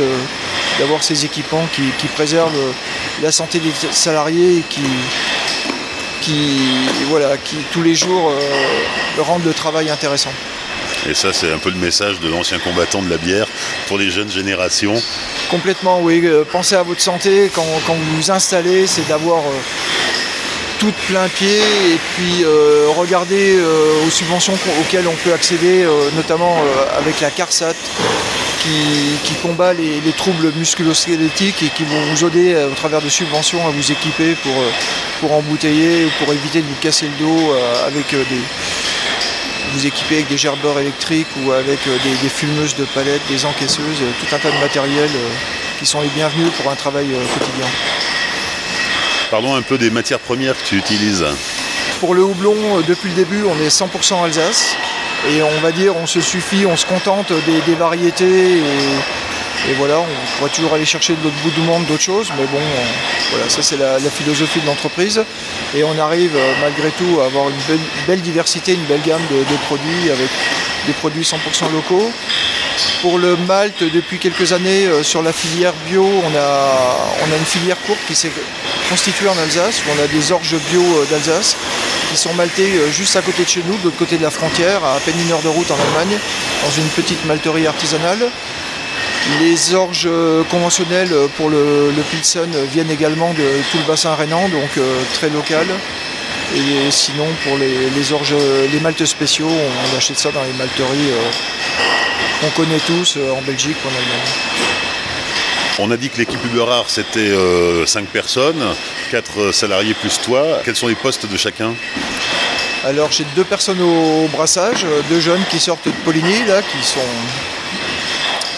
d'avoir 0.79 1.03
ces 1.03 1.25
équipements 1.25 1.67
qui, 1.73 2.07
préservent 2.15 2.73
la 3.21 3.31
santé 3.33 3.59
des 3.59 3.73
salariés 3.91 4.59
et 4.59 4.63
qui, 4.69 4.83
qui, 6.23 6.59
voilà, 7.09 7.37
qui 7.37 7.57
tous 7.71 7.81
les 7.81 7.95
jours 7.95 8.31
euh, 8.31 9.21
rendent 9.21 9.45
le 9.45 9.53
travail 9.53 9.89
intéressant. 9.89 10.31
Et 11.09 11.13
ça, 11.13 11.33
c'est 11.33 11.51
un 11.51 11.57
peu 11.57 11.69
le 11.69 11.77
message 11.77 12.19
de 12.21 12.29
l'ancien 12.29 12.59
combattant 12.59 13.01
de 13.01 13.09
la 13.09 13.17
bière 13.17 13.47
pour 13.87 13.97
les 13.97 14.09
jeunes 14.09 14.31
générations. 14.31 14.95
Complètement, 15.49 15.99
oui. 16.01 16.21
Euh, 16.23 16.45
pensez 16.49 16.75
à 16.75 16.83
votre 16.83 17.01
santé 17.01 17.51
quand, 17.53 17.63
vous 17.63 18.15
vous 18.15 18.31
installez, 18.31 18.87
c'est 18.87 19.07
d'avoir 19.07 19.41
tout 20.79 20.91
de 20.91 21.07
plein 21.07 21.27
pied 21.29 21.59
et 21.59 21.97
puis 22.15 22.43
euh, 22.43 22.87
regarder 22.97 23.55
euh, 23.57 24.05
aux 24.05 24.09
subventions 24.09 24.53
auxquelles 24.81 25.07
on 25.07 25.15
peut 25.23 25.33
accéder, 25.33 25.83
euh, 25.83 26.09
notamment 26.15 26.57
avec 26.97 27.21
la 27.21 27.31
CARSAT 27.31 27.73
qui, 29.23 29.33
combat 29.41 29.73
les, 29.73 30.11
troubles 30.17 30.51
musculosquelettiques 30.55 31.63
et 31.63 31.69
qui 31.69 31.83
vont 31.83 32.01
vous 32.11 32.25
aider 32.25 32.55
au 32.71 32.73
travers 32.75 33.01
de 33.01 33.09
subventions 33.09 33.65
à 33.67 33.71
vous 33.71 33.91
équiper 33.91 34.35
pour, 34.35 34.53
pour 35.19 35.33
embouteiller 35.33 36.05
ou 36.05 36.09
pour 36.19 36.33
éviter 36.33 36.61
de 36.61 36.67
vous 36.67 36.79
casser 36.81 37.07
le 37.07 37.25
dos 37.25 37.53
avec 37.85 38.09
des 38.11 38.41
vous 39.73 39.87
équiper 39.87 40.15
avec 40.15 40.27
des 40.27 40.37
gerbeurs 40.37 40.79
électriques 40.79 41.27
ou 41.43 41.51
avec 41.51 41.79
des, 41.83 42.29
fumeuses 42.29 42.75
de 42.75 42.85
palettes, 42.85 43.21
des 43.27 43.43
encaisseuses, 43.43 44.03
tout 44.19 44.35
un 44.35 44.37
tas 44.37 44.51
de 44.51 44.59
matériel 44.59 45.09
qui 45.79 45.85
sont 45.85 46.01
les 46.01 46.09
bienvenus 46.09 46.51
pour 46.61 46.71
un 46.71 46.75
travail 46.75 47.07
quotidien. 47.07 47.65
Parlons 49.31 49.55
un 49.55 49.63
peu 49.63 49.79
des 49.79 49.89
matières 49.89 50.19
premières 50.19 50.55
que 50.55 50.63
tu 50.63 50.77
utilises. 50.77 51.25
Pour 51.99 52.13
le 52.13 52.23
houblon, 52.23 52.53
euh, 52.53 52.81
depuis 52.87 53.09
le 53.09 53.15
début, 53.15 53.43
on 53.45 53.55
est 53.63 53.69
100% 53.69 54.23
Alsace. 54.23 54.75
Et 55.29 55.41
on 55.41 55.61
va 55.61 55.71
dire, 55.71 55.95
on 55.95 56.05
se 56.05 56.19
suffit, 56.19 56.65
on 56.65 56.75
se 56.75 56.85
contente 56.85 57.31
des, 57.65 57.75
variétés. 57.75 58.57
Et, 58.57 59.73
voilà, 59.77 59.99
on 59.99 60.37
pourrait 60.37 60.49
toujours 60.49 60.73
aller 60.73 60.85
chercher 60.85 61.15
de 61.15 61.23
l'autre 61.23 61.37
bout 61.43 61.51
du 61.51 61.61
monde 61.61 61.85
d'autres 61.85 62.03
choses. 62.03 62.29
Mais 62.37 62.45
bon, 62.45 62.59
voilà, 63.31 63.49
ça 63.49 63.61
c'est 63.61 63.77
la, 63.77 63.99
philosophie 63.99 64.59
de 64.59 64.65
l'entreprise. 64.65 65.23
Et 65.75 65.83
on 65.83 65.97
arrive 65.97 66.35
euh, 66.35 66.53
malgré 66.61 66.89
tout 66.91 67.21
à 67.21 67.25
avoir 67.25 67.45
une 67.49 67.77
belle, 68.05 68.21
diversité, 68.21 68.73
une 68.73 68.83
belle 68.83 69.01
gamme 69.01 69.21
de, 69.31 69.37
de 69.37 69.57
produits 69.65 70.11
avec 70.11 70.29
des 70.87 70.93
produits 70.93 71.23
100% 71.23 71.71
locaux. 71.71 72.11
Pour 73.01 73.17
le 73.17 73.35
malt, 73.35 73.83
depuis 73.83 74.17
quelques 74.17 74.53
années, 74.53 74.85
euh, 74.85 75.03
sur 75.03 75.21
la 75.21 75.33
filière 75.33 75.73
bio, 75.87 76.05
on 76.05 76.37
a, 76.37 77.35
une 77.37 77.45
filière 77.45 77.77
courte 77.85 77.99
qui 78.07 78.15
s'est 78.15 78.31
constituée 78.89 79.27
en 79.27 79.37
Alsace, 79.37 79.81
où 79.85 79.91
on 79.97 80.03
a 80.03 80.07
des 80.07 80.31
orges 80.31 80.55
bio 80.69 80.81
euh, 80.81 81.05
d'Alsace 81.09 81.55
qui 82.09 82.17
sont 82.17 82.33
maltés 82.33 82.71
euh, 82.75 82.91
juste 82.91 83.15
à 83.15 83.21
côté 83.21 83.43
de 83.43 83.49
chez 83.49 83.61
nous, 83.67 83.77
de 83.77 83.83
l'autre 83.85 83.97
côté 83.97 84.17
de 84.17 84.23
la 84.23 84.31
frontière, 84.31 84.83
à 84.83 84.95
à 84.95 84.99
peine 84.99 85.19
une 85.19 85.31
heure 85.31 85.41
de 85.41 85.49
route 85.49 85.69
en 85.69 85.75
Allemagne, 85.75 86.17
dans 86.63 86.71
une 86.71 86.87
petite 86.89 87.25
malterie 87.25 87.67
artisanale. 87.67 88.29
Les 89.39 89.73
orges 89.73 90.09
conventionnelles 90.49 91.13
pour 91.37 91.49
le, 91.49 91.93
Pilsen 92.11 92.49
viennent 92.71 92.91
également 92.91 93.33
de 93.33 93.43
tout 93.71 93.77
le 93.77 93.83
bassin 93.85 94.15
rhénan, 94.15 94.49
donc 94.49 94.77
très 95.13 95.29
local. 95.29 95.65
Et 96.55 96.91
sinon, 96.91 97.25
pour 97.43 97.57
les, 97.57 98.13
orges, 98.13 98.35
les 98.71 98.79
maltes 98.79 99.05
spéciaux, 99.05 99.49
on 99.49 99.97
achète 99.97 100.17
ça 100.17 100.31
dans 100.31 100.43
les 100.43 100.53
malteries 100.53 101.11
qu'on 102.43 102.49
connaît 102.49 102.79
tous 102.85 103.15
euh, 103.17 103.31
en 103.31 103.41
Belgique 103.41 103.77
ou 103.83 103.87
en 103.87 103.91
Allemagne. 103.91 104.29
On 105.79 105.91
a 105.91 105.97
dit 105.97 106.09
que 106.09 106.17
l'équipe 106.17 106.43
Uberard 106.45 106.89
c'était 106.89 107.29
5 107.29 107.33
euh, 107.33 107.85
personnes, 108.11 108.63
4 109.11 109.51
salariés 109.51 109.93
plus 109.93 110.19
toi. 110.21 110.61
Quels 110.63 110.75
sont 110.75 110.87
les 110.87 110.95
postes 110.95 111.25
de 111.25 111.37
chacun? 111.37 111.73
Alors 112.85 113.11
j'ai 113.11 113.25
deux 113.35 113.45
personnes 113.45 113.81
au 113.81 114.27
brassage, 114.27 114.85
deux 115.09 115.21
jeunes 115.21 115.43
qui 115.49 115.59
sortent 115.59 115.87
de 115.87 115.93
Poligny 116.03 116.45
là, 116.47 116.61
qui 116.61 116.85
sont 116.85 116.99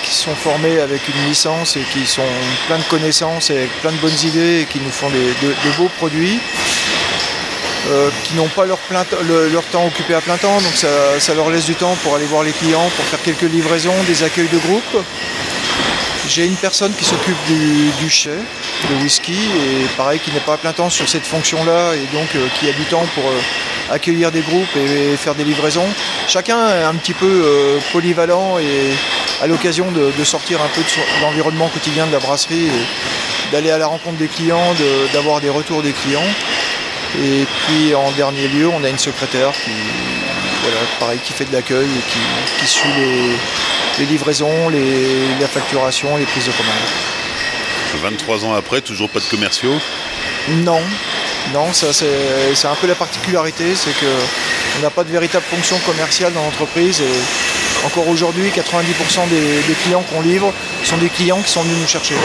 qui 0.04 0.14
sont 0.14 0.36
formés 0.36 0.80
avec 0.80 1.02
une 1.08 1.30
licence 1.30 1.78
et 1.78 1.84
qui 1.94 2.06
sont 2.06 2.22
plein 2.68 2.78
de 2.78 2.84
connaissances 2.84 3.50
et 3.50 3.58
avec 3.58 3.82
plein 3.82 3.92
de 3.92 3.98
bonnes 3.98 4.20
idées 4.24 4.62
et 4.62 4.66
qui 4.66 4.80
nous 4.80 4.92
font 4.92 5.10
de 5.10 5.78
beaux 5.78 5.90
produits. 5.98 6.40
Euh, 7.92 8.10
qui 8.24 8.34
n'ont 8.34 8.48
pas 8.48 8.66
leur, 8.66 8.80
temps 9.72 9.86
occupé 9.86 10.16
à 10.16 10.22
plein 10.22 10.38
temps, 10.38 10.60
donc 10.60 10.74
ça, 10.74 11.34
leur 11.36 11.52
laisse 11.52 11.66
du 11.66 11.76
temps 11.76 11.96
pour 12.04 12.16
aller 12.16 12.26
voir 12.26 12.42
les 12.42 12.52
clients, 12.52 12.90
pour 12.96 13.06
faire 13.06 13.22
quelques 13.22 13.52
livraisons, 13.52 13.94
des 14.08 14.24
accueils 14.24 14.48
de 14.48 14.58
groupe. 14.58 15.04
J'ai 16.28 16.48
une 16.48 16.56
personne 16.56 16.92
qui 16.94 17.06
s'occupe 17.06 17.38
du, 17.46 17.92
du 18.00 18.10
chai, 18.10 18.40
whisky, 19.04 19.34
et 19.34 19.86
pareil, 19.98 20.20
qui 20.20 20.32
n'est 20.32 20.40
pas 20.40 20.54
à 20.54 20.58
plein 20.58 20.74
temps 20.74 20.90
sur 20.90 21.08
cette 21.08 21.28
fonction-là, 21.28 21.94
et 21.94 22.08
donc 22.12 22.28
euh, 22.36 22.48
qui 22.60 22.68
a 22.68 22.74
du 22.74 22.86
temps 22.86 23.06
pour, 23.14 23.26
euh, 23.26 23.94
accueillir 23.94 24.32
des 24.32 24.42
groupes 24.42 24.76
et, 24.76 25.16
faire 25.16 25.36
des 25.36 25.44
livraisons. 25.44 25.88
Chacun 26.28 26.68
est 26.70 26.84
un 26.84 26.96
petit 26.96 27.14
peu 27.14 27.80
polyvalent 27.92 28.58
et 28.58 28.96
à 29.44 29.46
l'occasion 29.46 29.92
de, 29.92 30.24
sortir 30.24 30.60
un 30.60 30.70
peu 30.70 30.82
de, 30.82 31.22
l'environnement 31.22 31.68
quotidien 31.68 32.08
de 32.08 32.12
la 32.12 32.20
brasserie, 32.20 32.68
d'aller 33.52 33.70
à 33.70 33.78
la 33.78 33.86
rencontre 33.86 34.18
des 34.18 34.28
clients, 34.28 34.74
d'avoir 35.14 35.40
des 35.40 35.50
retours 35.50 35.84
des 35.84 35.92
clients. 35.92 36.26
Et 37.24 37.46
puis 37.46 37.96
en 37.96 38.12
dernier 38.12 38.48
lieu, 38.48 38.68
on 38.68 38.84
a 38.84 38.90
une 38.90 38.98
secrétaire 38.98 39.52
qui, 39.52 39.72
pareil, 41.00 41.20
qui 41.24 41.34
fait 41.34 41.46
de 41.46 41.54
l'accueil 41.54 41.88
et 41.88 42.60
qui, 42.60 42.68
suit 42.68 42.90
les, 44.00 44.06
livraisons, 44.06 44.70
la 44.70 45.48
facturation, 45.48 46.18
les 46.18 46.26
prises 46.26 46.46
de 46.46 46.52
commande. 46.52 46.74
23 48.02 48.46
ans 48.46 48.54
après, 48.54 48.82
toujours 48.82 49.10
pas 49.10 49.20
de 49.20 49.26
commerciaux 49.26 49.76
Non, 50.50 50.82
non, 51.54 51.72
ça 51.74 51.94
c'est 51.94 52.68
un 52.68 52.76
peu 52.76 52.88
la 52.88 52.96
particularité, 52.96 53.76
c'est 53.76 53.94
qu'on 54.00 54.82
n'a 54.82 54.90
pas 54.90 55.04
de 55.04 55.12
véritable 55.12 55.46
fonction 55.50 55.78
commerciale 55.86 56.34
dans 56.34 56.44
l'entreprise 56.44 57.02
et 57.02 57.45
encore 57.86 58.08
aujourd'hui 58.08 58.50
90% 58.50 59.30
des, 59.30 59.74
clients 59.84 60.04
qu'on 60.10 60.22
livre 60.22 60.52
sont 60.84 60.98
des 60.98 61.10
clients 61.10 61.42
qui 61.42 61.52
sont 61.52 61.62
venus 61.62 61.78
nous 61.80 61.88
chercher. 61.88 62.16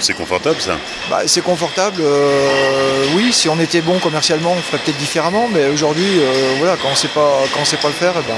C'est 0.00 0.14
confortable 0.14 0.60
ça 0.60 0.76
bah, 1.10 1.22
C'est 1.26 1.42
confortable, 1.42 2.00
euh, 2.00 3.06
oui, 3.14 3.32
si 3.32 3.48
on 3.48 3.58
était 3.60 3.80
bon 3.80 3.98
commercialement 3.98 4.52
on 4.52 4.62
ferait 4.62 4.78
peut-être 4.78 4.98
différemment, 4.98 5.48
mais 5.52 5.66
aujourd'hui 5.66 6.18
euh, 6.18 6.54
voilà, 6.58 6.76
quand 6.76 6.88
on 6.90 6.94
sait 6.94 7.08
pas 7.08 7.42
quand 7.52 7.60
on 7.60 7.64
sait 7.64 7.76
pas 7.76 7.88
le 7.88 7.94
faire, 7.94 8.14
eh 8.18 8.26
ben, 8.26 8.36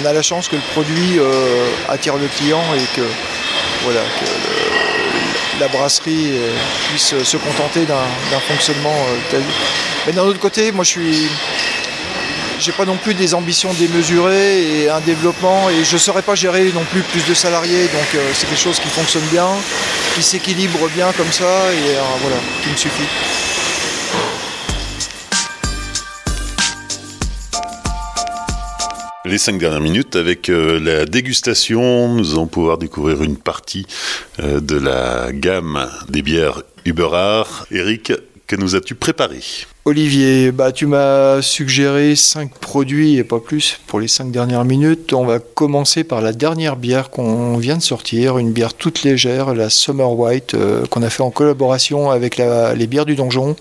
on 0.00 0.04
a 0.06 0.12
la 0.12 0.22
chance 0.22 0.48
que 0.48 0.56
le 0.56 0.62
produit 0.72 1.18
euh, 1.18 1.66
attire 1.88 2.16
le 2.16 2.26
client 2.26 2.62
et 2.76 2.96
que 2.96 3.06
voilà, 3.82 4.00
la 5.60 5.68
brasserie 5.68 6.32
puisse 6.88 7.22
se 7.22 7.36
contenter 7.36 7.84
d'un 7.84 8.40
fonctionnement 8.48 8.94
tel. 9.30 9.42
Mais 10.06 10.12
d'un 10.12 10.22
autre 10.22 10.38
côté, 10.38 10.72
moi 10.72 10.84
je 10.84 10.90
suis. 10.90 11.28
J'ai 12.64 12.70
pas 12.70 12.84
non 12.84 12.96
plus 12.96 13.14
des 13.14 13.34
ambitions 13.34 13.72
démesurées 13.72 14.82
et 14.84 14.88
un 14.88 15.00
développement 15.00 15.68
et 15.68 15.82
je 15.82 15.96
saurais 15.96 16.22
pas 16.22 16.36
gérer 16.36 16.70
non 16.72 16.84
plus 16.92 17.00
plus 17.00 17.26
de 17.26 17.34
salariés 17.34 17.88
donc 17.88 18.14
euh, 18.14 18.30
c'est 18.34 18.46
quelque 18.46 18.60
chose 18.60 18.78
qui 18.78 18.86
fonctionne 18.86 19.24
bien, 19.32 19.48
qui 20.14 20.22
s'équilibre 20.22 20.88
bien 20.94 21.10
comme 21.16 21.32
ça 21.32 21.72
et 21.72 21.96
voilà, 22.20 22.36
qui 22.62 22.70
me 22.70 22.76
suffit. 22.76 23.08
les 29.24 29.38
cinq 29.38 29.58
dernières 29.58 29.80
minutes 29.80 30.14
avec 30.14 30.50
euh, 30.50 30.78
la 30.78 31.06
dégustation. 31.06 32.08
Nous 32.14 32.32
allons 32.32 32.46
pouvoir 32.46 32.76
découvrir 32.76 33.22
une 33.22 33.38
partie 33.38 33.86
euh, 34.40 34.60
de 34.60 34.76
la 34.76 35.32
gamme 35.32 35.88
des 36.08 36.20
bières 36.20 36.62
Uberard. 36.84 37.66
Eric, 37.70 38.12
nous 38.56 38.76
as-tu 38.76 38.94
préparé 38.94 39.40
Olivier, 39.84 40.52
bah, 40.52 40.70
tu 40.70 40.86
m'as 40.86 41.42
suggéré 41.42 42.14
5 42.14 42.54
produits 42.54 43.16
et 43.16 43.24
pas 43.24 43.40
plus 43.40 43.80
pour 43.88 43.98
les 43.98 44.06
5 44.06 44.30
dernières 44.30 44.64
minutes. 44.64 45.12
On 45.12 45.24
va 45.24 45.40
commencer 45.40 46.04
par 46.04 46.20
la 46.20 46.32
dernière 46.32 46.76
bière 46.76 47.10
qu'on 47.10 47.56
vient 47.56 47.76
de 47.76 47.82
sortir, 47.82 48.38
une 48.38 48.52
bière 48.52 48.74
toute 48.74 49.02
légère, 49.02 49.54
la 49.54 49.70
Summer 49.70 50.12
White, 50.12 50.54
euh, 50.54 50.86
qu'on 50.86 51.02
a 51.02 51.10
fait 51.10 51.24
en 51.24 51.30
collaboration 51.30 52.10
avec 52.12 52.36
les 52.36 52.86
bières 52.86 53.06
du 53.06 53.16
donjon, 53.16 53.56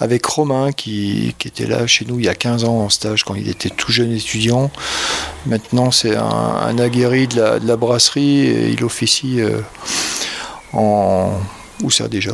avec 0.00 0.24
Romain 0.24 0.72
qui, 0.72 1.34
était 1.44 1.66
là 1.66 1.86
chez 1.86 2.06
nous 2.06 2.18
il 2.18 2.24
y 2.24 2.30
a 2.30 2.34
15 2.34 2.64
ans 2.64 2.78
en 2.78 2.88
stage 2.88 3.24
quand 3.24 3.34
il 3.34 3.50
était 3.50 3.70
tout 3.70 3.92
jeune 3.92 4.12
étudiant. 4.12 4.70
Maintenant 5.44 5.90
c'est 5.90 6.16
un, 6.16 6.78
aguerri 6.78 7.28
de 7.28 7.60
la, 7.62 7.76
brasserie 7.76 8.40
et 8.46 8.68
il 8.70 8.82
officie 8.84 9.42
euh, 9.42 9.60
en... 10.72 11.32
Où 11.82 11.90
ça 11.90 12.08
déjà 12.08 12.32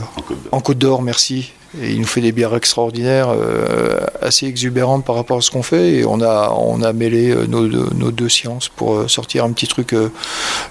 En 0.53 0.61
Côte 0.61 0.79
d'Or, 0.79 1.03
merci. 1.03 1.53
Et 1.83 1.91
il 1.91 2.01
nous 2.01 2.07
fait 2.07 2.21
des 2.21 2.31
bières 2.31 2.55
extraordinaires, 2.55 3.31
euh, 3.31 3.99
assez 4.23 4.47
exubérantes 4.47 5.05
par 5.05 5.17
rapport 5.17 5.39
à 5.39 5.41
ce 5.41 5.51
qu'on 5.51 5.63
fait. 5.63 5.95
Et 5.95 6.07
on 6.07 6.21
a, 6.21 6.55
on 6.57 6.83
a 6.83 6.93
mêlé 6.93 7.31
euh, 7.31 7.47
nos, 7.47 7.67
nos, 7.67 8.11
deux 8.13 8.29
sciences 8.29 8.69
pour 8.69 8.95
euh, 8.95 9.09
sortir 9.09 9.45
un 9.45 9.53
petit 9.53 9.67
truc 9.67 9.95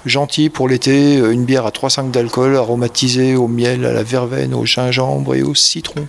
gentil 0.06 0.50
pour 0.50 0.70
l'été. 0.70 1.16
Une 1.16 1.44
bière 1.44 1.66
à 1.66 1.72
3,5 1.72 2.12
d'alcool, 2.12 2.56
aromatisée 2.56 3.36
au 3.36 3.48
miel, 3.48 3.86
à 3.86 3.92
la 3.92 4.04
verveine, 4.04 4.54
au 4.54 4.66
gingembre 4.66 5.36
et 5.36 5.44
au 5.44 5.56
citron. 5.56 6.08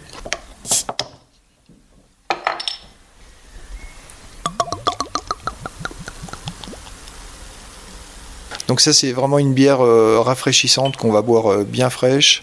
Donc 8.69 8.81
ça 8.81 8.93
c'est 8.93 9.13
vraiment 9.13 9.39
une 9.39 9.53
bière 9.53 9.81
rafraîchissante 9.81 10.97
qu'on 10.97 11.13
va 11.13 11.23
boire 11.23 11.65
bien 11.65 11.91
fraîche 11.91 12.43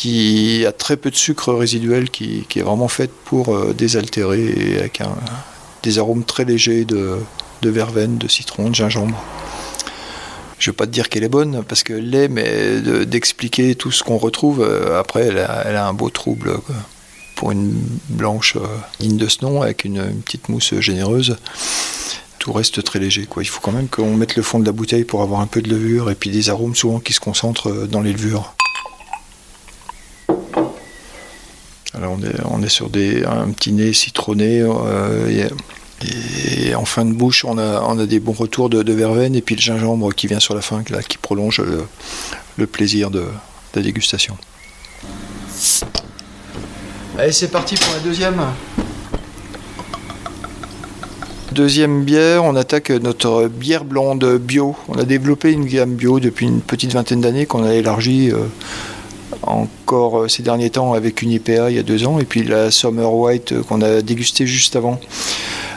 qui 0.00 0.64
a 0.66 0.72
très 0.72 0.96
peu 0.96 1.10
de 1.10 1.16
sucre 1.16 1.52
résiduel, 1.52 2.08
qui, 2.08 2.46
est 2.56 2.62
vraiment 2.62 2.88
faite 2.88 3.10
pour 3.26 3.54
euh, 3.54 3.74
désaltérer 3.74 4.78
avec 4.78 5.02
des 5.82 5.98
arômes 5.98 6.24
très 6.24 6.46
légers 6.46 6.86
de, 6.86 7.18
verveine, 7.62 8.16
de 8.16 8.26
citron, 8.26 8.70
de 8.70 8.74
gingembre. 8.74 9.22
Je 10.58 10.70
ne 10.70 10.72
vais 10.72 10.76
pas 10.76 10.86
te 10.86 10.90
dire 10.90 11.10
qu'elle 11.10 11.24
est 11.24 11.28
bonne 11.28 11.62
parce 11.68 11.82
que 11.82 11.92
l'est, 11.92 12.28
mais 12.28 12.80
d'expliquer 13.04 13.74
tout 13.74 13.92
ce 13.92 14.02
qu'on 14.02 14.16
retrouve, 14.16 14.62
euh, 14.62 14.98
après 14.98 15.26
elle 15.26 15.36
a, 15.76 15.86
un 15.86 15.92
beau 15.92 16.08
trouble 16.08 16.58
pour 17.36 17.52
une 17.52 17.74
blanche 18.08 18.56
euh, 18.56 18.66
digne 19.00 19.18
de 19.18 19.28
ce 19.28 19.44
nom 19.44 19.60
avec 19.60 19.84
une, 19.84 20.02
petite 20.22 20.48
mousse 20.48 20.72
généreuse 20.80 21.36
tout 22.40 22.52
reste 22.52 22.82
très 22.82 22.98
léger. 22.98 23.26
Quoi. 23.26 23.44
Il 23.44 23.46
faut 23.46 23.60
quand 23.60 23.70
même 23.70 23.86
qu'on 23.86 24.16
mette 24.16 24.34
le 24.34 24.42
fond 24.42 24.58
de 24.58 24.66
la 24.66 24.72
bouteille 24.72 25.04
pour 25.04 25.22
avoir 25.22 25.40
un 25.40 25.46
peu 25.46 25.62
de 25.62 25.70
levure 25.70 26.10
et 26.10 26.14
puis 26.16 26.30
des 26.30 26.48
arômes 26.50 26.74
souvent 26.74 26.98
qui 26.98 27.12
se 27.12 27.20
concentrent 27.20 27.86
dans 27.86 28.00
les 28.00 28.12
levures. 28.12 28.54
Alors 31.94 32.16
on 32.44 32.62
est, 32.62 32.68
sur 32.68 32.88
des, 32.88 33.24
un 33.24 33.50
petit 33.50 33.72
nez 33.72 33.92
citronné. 33.92 34.60
Euh, 34.62 35.48
et, 36.02 36.74
en 36.74 36.86
fin 36.86 37.04
de 37.04 37.12
bouche, 37.12 37.44
on 37.44 37.58
a, 37.58 38.06
des 38.06 38.20
bons 38.20 38.32
retours 38.32 38.70
de, 38.70 38.92
verveine 38.92 39.34
et 39.34 39.42
puis 39.42 39.54
le 39.54 39.60
gingembre 39.60 40.14
qui 40.14 40.26
vient 40.26 40.40
sur 40.40 40.54
la 40.54 40.62
fin, 40.62 40.82
qui 40.82 41.18
prolonge 41.18 41.60
le, 42.56 42.66
plaisir 42.66 43.10
de, 43.10 43.26
la 43.74 43.82
dégustation. 43.82 44.38
Allez, 47.18 47.32
c'est 47.32 47.48
parti 47.48 47.74
pour 47.74 47.92
la 47.92 48.00
deuxième. 48.00 48.40
Deuxième 51.52 52.04
bière, 52.04 52.44
on 52.44 52.54
attaque 52.54 52.90
notre 52.90 53.48
bière 53.48 53.84
blonde 53.84 54.38
bio. 54.38 54.76
On 54.88 54.96
a 54.96 55.02
développé 55.02 55.50
une 55.50 55.64
gamme 55.64 55.96
bio 55.96 56.20
depuis 56.20 56.46
une 56.46 56.60
petite 56.60 56.92
vingtaine 56.92 57.20
d'années 57.20 57.44
qu'on 57.44 57.64
a 57.64 57.74
élargie. 57.74 58.30
Euh, 58.30 58.46
encore 59.42 60.20
euh, 60.20 60.28
ces 60.28 60.44
derniers 60.44 60.70
temps 60.70 60.92
avec 60.92 61.22
une 61.22 61.32
IPA 61.32 61.70
il 61.70 61.76
y 61.76 61.78
a 61.80 61.82
deux 61.82 62.06
ans, 62.06 62.20
et 62.20 62.24
puis 62.24 62.44
la 62.44 62.70
Summer 62.70 63.12
White 63.12 63.62
qu'on 63.62 63.82
a 63.82 64.00
dégusté 64.00 64.46
juste 64.46 64.76
avant, 64.76 65.00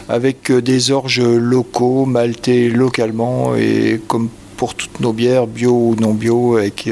avec 0.10 0.52
euh, 0.52 0.62
des 0.62 0.92
orges 0.92 1.22
locaux, 1.22 2.06
maltés 2.06 2.70
localement, 2.70 3.56
et 3.56 4.00
comme 4.08 4.30
pour 4.56 4.76
toutes 4.76 5.00
nos 5.00 5.14
bières, 5.14 5.48
bio 5.48 5.72
ou 5.72 5.96
non 6.00 6.14
bio, 6.14 6.58
avec 6.58 6.90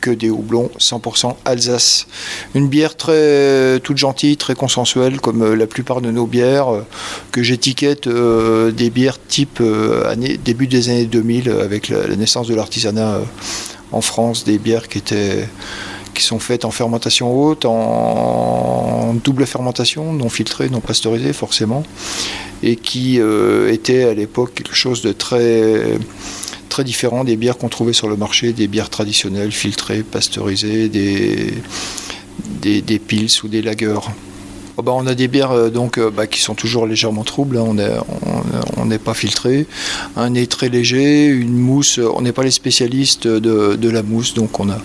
que 0.00 0.10
des 0.10 0.30
houblons 0.30 0.70
100% 0.78 1.34
Alsace. 1.44 2.06
Une 2.54 2.68
bière 2.68 2.96
très 2.96 3.80
toute 3.80 3.98
gentille, 3.98 4.36
très 4.36 4.54
consensuelle, 4.54 5.20
comme 5.20 5.54
la 5.54 5.66
plupart 5.66 6.00
de 6.00 6.10
nos 6.10 6.26
bières, 6.26 6.84
que 7.30 7.42
j'étiquette 7.42 8.08
des 8.08 8.90
bières 8.90 9.18
type 9.26 9.62
début 10.44 10.66
des 10.66 10.88
années 10.88 11.06
2000, 11.06 11.50
avec 11.50 11.88
la 11.88 12.16
naissance 12.16 12.48
de 12.48 12.54
l'artisanat 12.54 13.20
en 13.92 14.00
France, 14.00 14.44
des 14.44 14.58
bières 14.58 14.88
qui 14.88 14.98
étaient 14.98 15.46
qui 16.14 16.22
sont 16.22 16.38
faites 16.38 16.64
en 16.64 16.70
fermentation 16.70 17.34
haute, 17.34 17.64
en 17.64 19.14
double 19.14 19.46
fermentation, 19.46 20.12
non 20.12 20.28
filtrée, 20.28 20.68
non 20.68 20.80
pasteurisée 20.80 21.32
forcément, 21.32 21.84
et 22.62 22.76
qui 22.76 23.20
euh, 23.20 23.72
étaient 23.72 24.04
à 24.04 24.14
l'époque 24.14 24.54
quelque 24.54 24.74
chose 24.74 25.02
de 25.02 25.12
très 25.12 25.98
très 26.72 26.84
différent 26.84 27.22
des 27.22 27.36
bières 27.36 27.58
qu'on 27.58 27.68
trouvait 27.68 27.92
sur 27.92 28.08
le 28.08 28.16
marché, 28.16 28.54
des 28.54 28.66
bières 28.66 28.88
traditionnelles, 28.88 29.52
filtrées, 29.52 30.02
pasteurisées, 30.02 30.88
des, 30.88 31.52
des, 32.80 32.98
pils 32.98 33.28
ou 33.44 33.48
des 33.48 33.60
lagers. 33.60 34.00
Oh 34.78 34.82
bah, 34.82 34.92
on 34.94 35.06
a 35.06 35.14
des 35.14 35.28
bières 35.28 35.50
euh, 35.50 35.68
donc, 35.68 35.98
euh, 35.98 36.10
bah, 36.10 36.26
qui 36.26 36.40
sont 36.40 36.54
toujours 36.54 36.86
légèrement 36.86 37.24
troubles, 37.24 37.58
hein. 37.58 37.76
on 38.78 38.86
n'est 38.86 38.98
pas 38.98 39.12
filtré, 39.12 39.66
un 40.16 40.30
nez 40.30 40.46
très 40.46 40.70
léger, 40.70 41.26
une 41.26 41.58
mousse, 41.58 42.00
on 42.02 42.22
n'est 42.22 42.32
pas 42.32 42.42
les 42.42 42.50
spécialistes 42.50 43.26
de, 43.26 43.76
de, 43.76 43.90
la 43.90 44.02
mousse, 44.02 44.32
donc 44.32 44.58
on 44.58 44.70
a, 44.70 44.78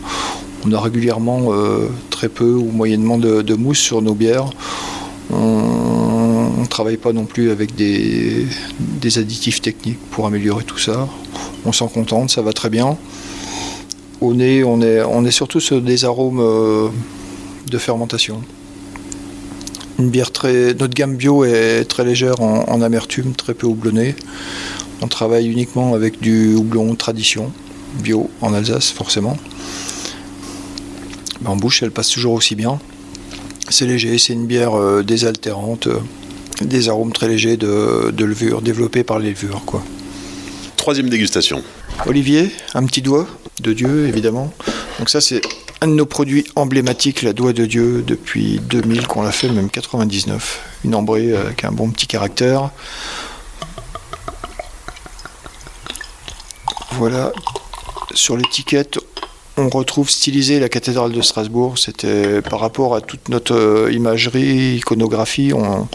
on 0.65 0.73
a 0.73 0.82
régulièrement 0.82 1.54
euh, 1.54 1.88
très 2.10 2.28
peu 2.28 2.52
ou 2.52 2.69
moyennement 2.69 3.17
de, 3.17 3.54
mousse 3.54 3.80
sur 3.80 4.02
nos 4.02 4.13
bières. 4.13 4.50
Ne 6.67 6.71
travaille 6.71 6.97
pas 6.97 7.13
non 7.13 7.25
plus 7.25 7.49
avec 7.49 7.75
des, 7.75 8.45
additifs 9.17 9.62
techniques 9.62 9.99
pour 10.12 10.27
améliorer 10.27 10.63
tout 10.63 10.77
ça. 10.77 11.08
On 11.65 11.71
s'en 11.71 11.88
contente, 11.88 12.30
ça 12.30 12.41
va 12.41 12.53
très 12.53 12.69
bien. 12.69 12.97
Au 14.21 14.34
nez, 14.34 14.63
on 14.63 14.82
est, 14.82 15.32
surtout 15.32 15.60
sur 15.60 15.82
des 15.82 16.06
arômes 16.06 16.39
euh, 16.39 16.89
de 17.69 17.77
fermentation. 17.77 18.41
Une 19.99 20.10
bière 20.10 20.32
très, 20.32 20.73
notre 20.73 20.93
gamme 20.93 21.15
bio 21.15 21.43
est 21.45 21.86
très 21.86 22.03
légère 22.03 22.41
en, 22.41 22.65
en 22.67 22.82
amertume, 22.82 23.34
très 23.34 23.53
peu 23.53 23.65
houblonnée. 23.65 24.15
On 25.01 25.08
travaille 25.08 25.47
uniquement 25.47 25.93
avec 25.93 26.19
du 26.19 26.56
houblon 26.56 26.95
tradition, 26.95 27.51
bio 28.03 28.30
en 28.41 28.53
Alsace 28.53 28.91
forcément. 28.91 29.38
En 31.45 31.56
bouche, 31.56 31.82
elle 31.84 31.91
passe 31.91 32.10
toujours 32.10 32.34
aussi 32.34 32.56
bien. 32.56 32.80
C'est 33.69 33.86
léger, 33.86 34.17
c'est 34.17 34.34
une 34.34 34.47
bière 34.47 34.77
euh, 34.77 35.03
désaltérante, 35.03 35.88
euh, 35.88 35.99
des 36.62 36.89
arômes 36.89 37.13
très 37.13 37.28
légers 37.28 37.58
de, 37.58 38.12
de 38.12 38.26
levure, 38.26 38.62
développés 38.62 39.04
par 39.04 39.20
les 39.20 39.30
levures. 39.30 39.63
Quoi. 39.65 39.84
Troisième 40.76 41.10
dégustation. 41.10 41.63
Olivier, 42.06 42.52
un 42.74 42.86
petit 42.86 43.02
doigt 43.02 43.28
de 43.62 43.74
Dieu, 43.74 44.08
évidemment. 44.08 44.54
Donc 45.00 45.10
ça, 45.10 45.22
c'est 45.22 45.41
un 45.82 45.88
de 45.88 45.93
nos 45.93 46.06
produits 46.06 46.46
emblématiques, 46.56 47.22
la 47.22 47.34
doigt 47.34 47.54
de 47.54 47.65
Dieu, 47.65 48.04
depuis 48.06 48.60
2000 48.70 49.08
qu'on 49.08 49.22
l'a 49.22 49.32
fait, 49.32 49.50
même 49.50 49.70
99. 49.70 50.62
Une 50.86 50.96
ambrée 50.96 51.36
avec 51.36 51.63
un 51.63 51.72
bon 51.72 51.89
petit 51.89 52.08
caractère. 52.08 52.72
Voilà. 56.93 57.32
Sur 58.13 58.38
l'étiquette, 58.38 59.00
on 59.58 59.70
retrouve 59.70 60.10
stylisé 60.10 60.60
la 60.60 60.70
cathédrale 60.70 61.12
de 61.12 61.22
Strasbourg. 61.22 61.78
C'était 61.78 62.41
par 62.41 62.60
rapport 62.60 62.96
à 62.96 63.02
toute 63.02 63.30
notre 63.30 63.56
euh, 63.56 63.91
imagerie, 63.91 64.78
iconographie. 64.78 65.52
On, 65.54 65.88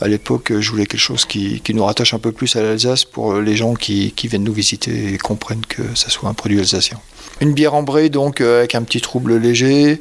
à 0.00 0.08
l'époque, 0.08 0.52
je 0.58 0.70
voulais 0.70 0.86
quelque 0.86 1.00
chose 1.00 1.24
qui, 1.24 1.62
nous 1.72 1.84
rattache 1.84 2.14
un 2.14 2.18
peu 2.18 2.32
plus 2.32 2.54
à 2.56 2.62
l'Alsace 2.62 3.04
pour 3.04 3.34
les 3.34 3.56
gens 3.56 3.74
qui, 3.74 4.12
viennent 4.24 4.44
nous 4.44 4.52
visiter 4.52 5.14
et 5.14 5.18
comprennent 5.18 5.66
que 5.66 5.82
ça 5.94 6.10
soit 6.10 6.28
un 6.28 6.34
produit 6.34 6.58
alsacien. 6.58 7.00
Une 7.40 7.52
bière 7.52 7.74
ambrée, 7.74 8.08
donc, 8.08 8.40
euh, 8.40 8.58
avec 8.58 8.74
un 8.74 8.82
petit 8.82 9.00
trouble 9.00 9.36
léger, 9.36 10.00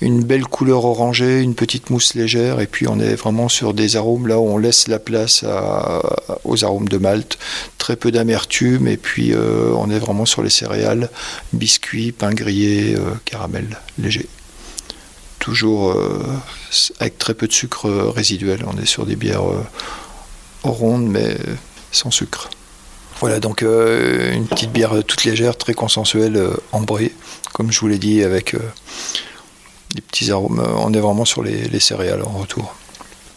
une 0.00 0.22
belle 0.22 0.44
couleur 0.44 0.84
orangée, 0.84 1.40
une 1.40 1.54
petite 1.54 1.90
mousse 1.90 2.14
légère, 2.14 2.60
et 2.60 2.66
puis 2.66 2.86
on 2.88 3.00
est 3.00 3.14
vraiment 3.14 3.48
sur 3.48 3.74
des 3.74 3.96
arômes 3.96 4.26
là 4.26 4.38
où 4.38 4.46
on 4.46 4.58
laisse 4.58 4.88
la 4.88 4.98
place 4.98 5.44
aux 6.44 6.64
arômes 6.64 6.88
de 6.88 6.98
malt, 6.98 7.38
très 7.78 7.96
peu 7.96 8.10
d'amertume, 8.10 8.88
et 8.88 8.96
puis 8.96 9.32
euh, 9.32 9.72
on 9.76 9.90
est 9.90 9.98
vraiment 9.98 10.26
sur 10.26 10.42
les 10.42 10.50
céréales, 10.50 11.08
biscuits, 11.52 12.12
pain 12.12 12.32
grillé, 12.32 12.94
euh, 12.96 13.14
caramel 13.24 13.78
léger 13.98 14.28
toujours 15.46 15.92
euh, 15.92 16.26
avec 16.98 17.18
très 17.18 17.32
peu 17.32 17.46
de 17.46 17.52
sucre 17.52 17.88
résiduel. 17.88 18.64
On 18.66 18.76
est 18.82 18.84
sur 18.84 19.06
des 19.06 19.14
bières 19.14 19.48
euh, 19.48 19.62
rondes 20.64 21.06
mais 21.06 21.36
sans 21.92 22.10
sucre. 22.10 22.50
Voilà 23.20 23.38
donc 23.38 23.62
euh, 23.62 24.32
une 24.32 24.48
petite 24.48 24.72
bière 24.72 25.04
toute 25.06 25.22
légère, 25.22 25.56
très 25.56 25.72
consensuelle, 25.72 26.50
ambrée, 26.72 27.12
comme 27.52 27.70
je 27.70 27.78
vous 27.78 27.86
l'ai 27.86 27.98
dit, 27.98 28.24
avec 28.24 28.56
des 29.94 30.00
petits 30.00 30.32
arômes. 30.32 30.60
On 30.78 30.92
est 30.92 30.98
vraiment 30.98 31.24
sur 31.24 31.44
les, 31.44 31.78
céréales 31.78 32.24
en 32.24 32.38
retour. 32.38 32.74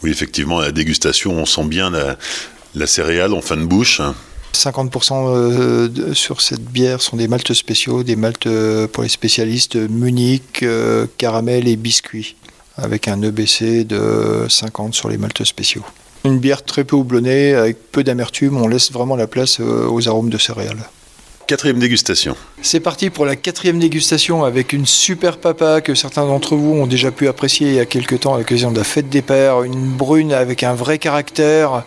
Oui, 0.02 0.10
effectivement, 0.10 0.58
à 0.58 0.64
la 0.64 0.72
dégustation, 0.72 1.30
on 1.34 1.46
sent 1.46 1.64
bien 1.66 1.92
la 2.74 2.86
céréale 2.88 3.34
en 3.34 3.40
fin 3.40 3.56
de 3.56 3.64
bouche. 3.64 4.00
50% 4.52 5.12
euh, 5.28 6.14
sur 6.14 6.40
cette 6.40 6.64
bière 6.64 7.00
sont 7.00 7.16
des 7.16 7.28
maltes 7.28 7.54
spéciaux, 7.54 8.02
des 8.02 8.16
maltes 8.16 8.46
euh, 8.46 8.86
pour 8.86 9.02
les 9.02 9.08
spécialistes 9.08 9.76
Munich, 9.76 10.62
euh, 10.62 11.06
caramel 11.18 11.68
et 11.68 11.76
biscuits, 11.76 12.36
avec 12.76 13.08
un 13.08 13.22
EBC 13.22 13.84
de 13.84 14.46
50 14.48 14.94
sur 14.94 15.08
les 15.08 15.18
maltes 15.18 15.44
spéciaux. 15.44 15.84
Une 16.24 16.38
bière 16.38 16.62
très 16.62 16.84
peu 16.84 16.96
houblonnée, 16.96 17.54
avec 17.54 17.90
peu 17.92 18.04
d'amertume, 18.04 18.56
on 18.56 18.68
laisse 18.68 18.92
vraiment 18.92 19.16
la 19.16 19.26
place 19.26 19.60
aux 19.60 20.08
arômes 20.08 20.28
de 20.28 20.38
céréales. 20.38 20.88
C'est 22.62 22.80
parti 22.80 23.10
pour 23.10 23.24
la 23.24 23.34
quatrième 23.34 23.78
dégustation 23.78 24.44
avec 24.44 24.72
une 24.72 24.86
super 24.86 25.38
papa 25.38 25.80
que 25.80 25.94
certains 25.94 26.24
d'entre 26.24 26.54
vous 26.54 26.74
ont 26.74 26.86
déjà 26.86 27.10
pu 27.10 27.26
apprécier 27.26 27.68
il 27.68 27.74
y 27.74 27.80
a 27.80 27.86
quelques 27.86 28.20
temps 28.20 28.34
à 28.34 28.38
l'occasion 28.38 28.70
de 28.70 28.78
la 28.78 28.84
fête 28.84 29.08
des 29.08 29.22
pères. 29.22 29.62
Une 29.62 29.88
brune 29.88 30.32
avec 30.32 30.62
un 30.62 30.74
vrai 30.74 30.98
caractère 30.98 31.82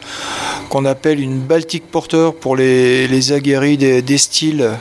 qu'on 0.70 0.86
appelle 0.86 1.20
une 1.20 1.40
Baltic 1.40 1.86
Porter 1.90 2.32
pour 2.40 2.56
les, 2.56 3.32
aguerris 3.32 3.78
des, 3.78 4.18
styles. 4.18 4.72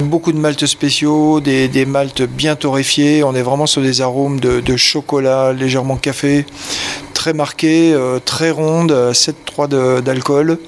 Beaucoup 0.00 0.32
de 0.32 0.38
maltes 0.38 0.66
spéciaux, 0.66 1.40
des, 1.40 1.86
maltes 1.86 2.22
bien 2.22 2.56
torréfiés. 2.56 3.22
On 3.22 3.34
est 3.34 3.42
vraiment 3.42 3.66
sur 3.66 3.82
des 3.82 4.00
arômes 4.00 4.40
de, 4.40 4.76
chocolat, 4.76 5.52
légèrement 5.52 5.96
café, 5.96 6.44
très 7.12 7.34
marqués, 7.34 7.92
euh, 7.92 8.18
très 8.24 8.50
rondes, 8.50 9.12
7,3 9.12 10.00
d'alcool. 10.02 10.58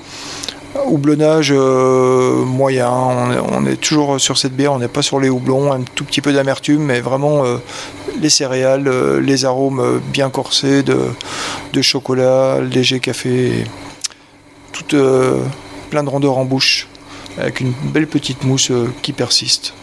Houblonnage 0.74 1.52
euh, 1.52 2.44
moyen, 2.44 2.90
on 2.90 3.66
est, 3.66 3.76
toujours 3.76 4.20
sur 4.20 4.37
cette 4.37 4.55
bière, 4.55 4.72
on 4.72 4.79
n'est 4.79 4.88
pas 4.88 5.02
sur 5.02 5.20
les 5.20 5.29
houblons, 5.29 5.72
un 5.72 5.81
tout 5.83 6.05
petit 6.05 6.20
peu 6.20 6.33
d'amertume, 6.33 6.83
mais 6.83 7.00
vraiment 7.00 7.44
euh, 7.44 7.57
les 8.20 8.31
céréales, 8.31 8.88
euh, 8.88 9.20
les 9.20 9.44
arômes 9.44 10.00
bien 10.12 10.31
corsés 10.31 10.83
de, 10.83 11.83
chocolat, 11.83 12.61
léger 12.61 13.00
café, 13.00 13.64
tout 14.72 14.96
plein 15.90 16.02
de 16.02 16.09
rondeur 16.09 16.38
en 16.38 16.44
bouche, 16.44 16.88
avec 17.38 17.61
une 17.61 17.72
belle 17.72 18.07
petite 18.07 18.44
mousse 18.44 18.72
qui 19.02 19.12
persiste. 19.12 19.74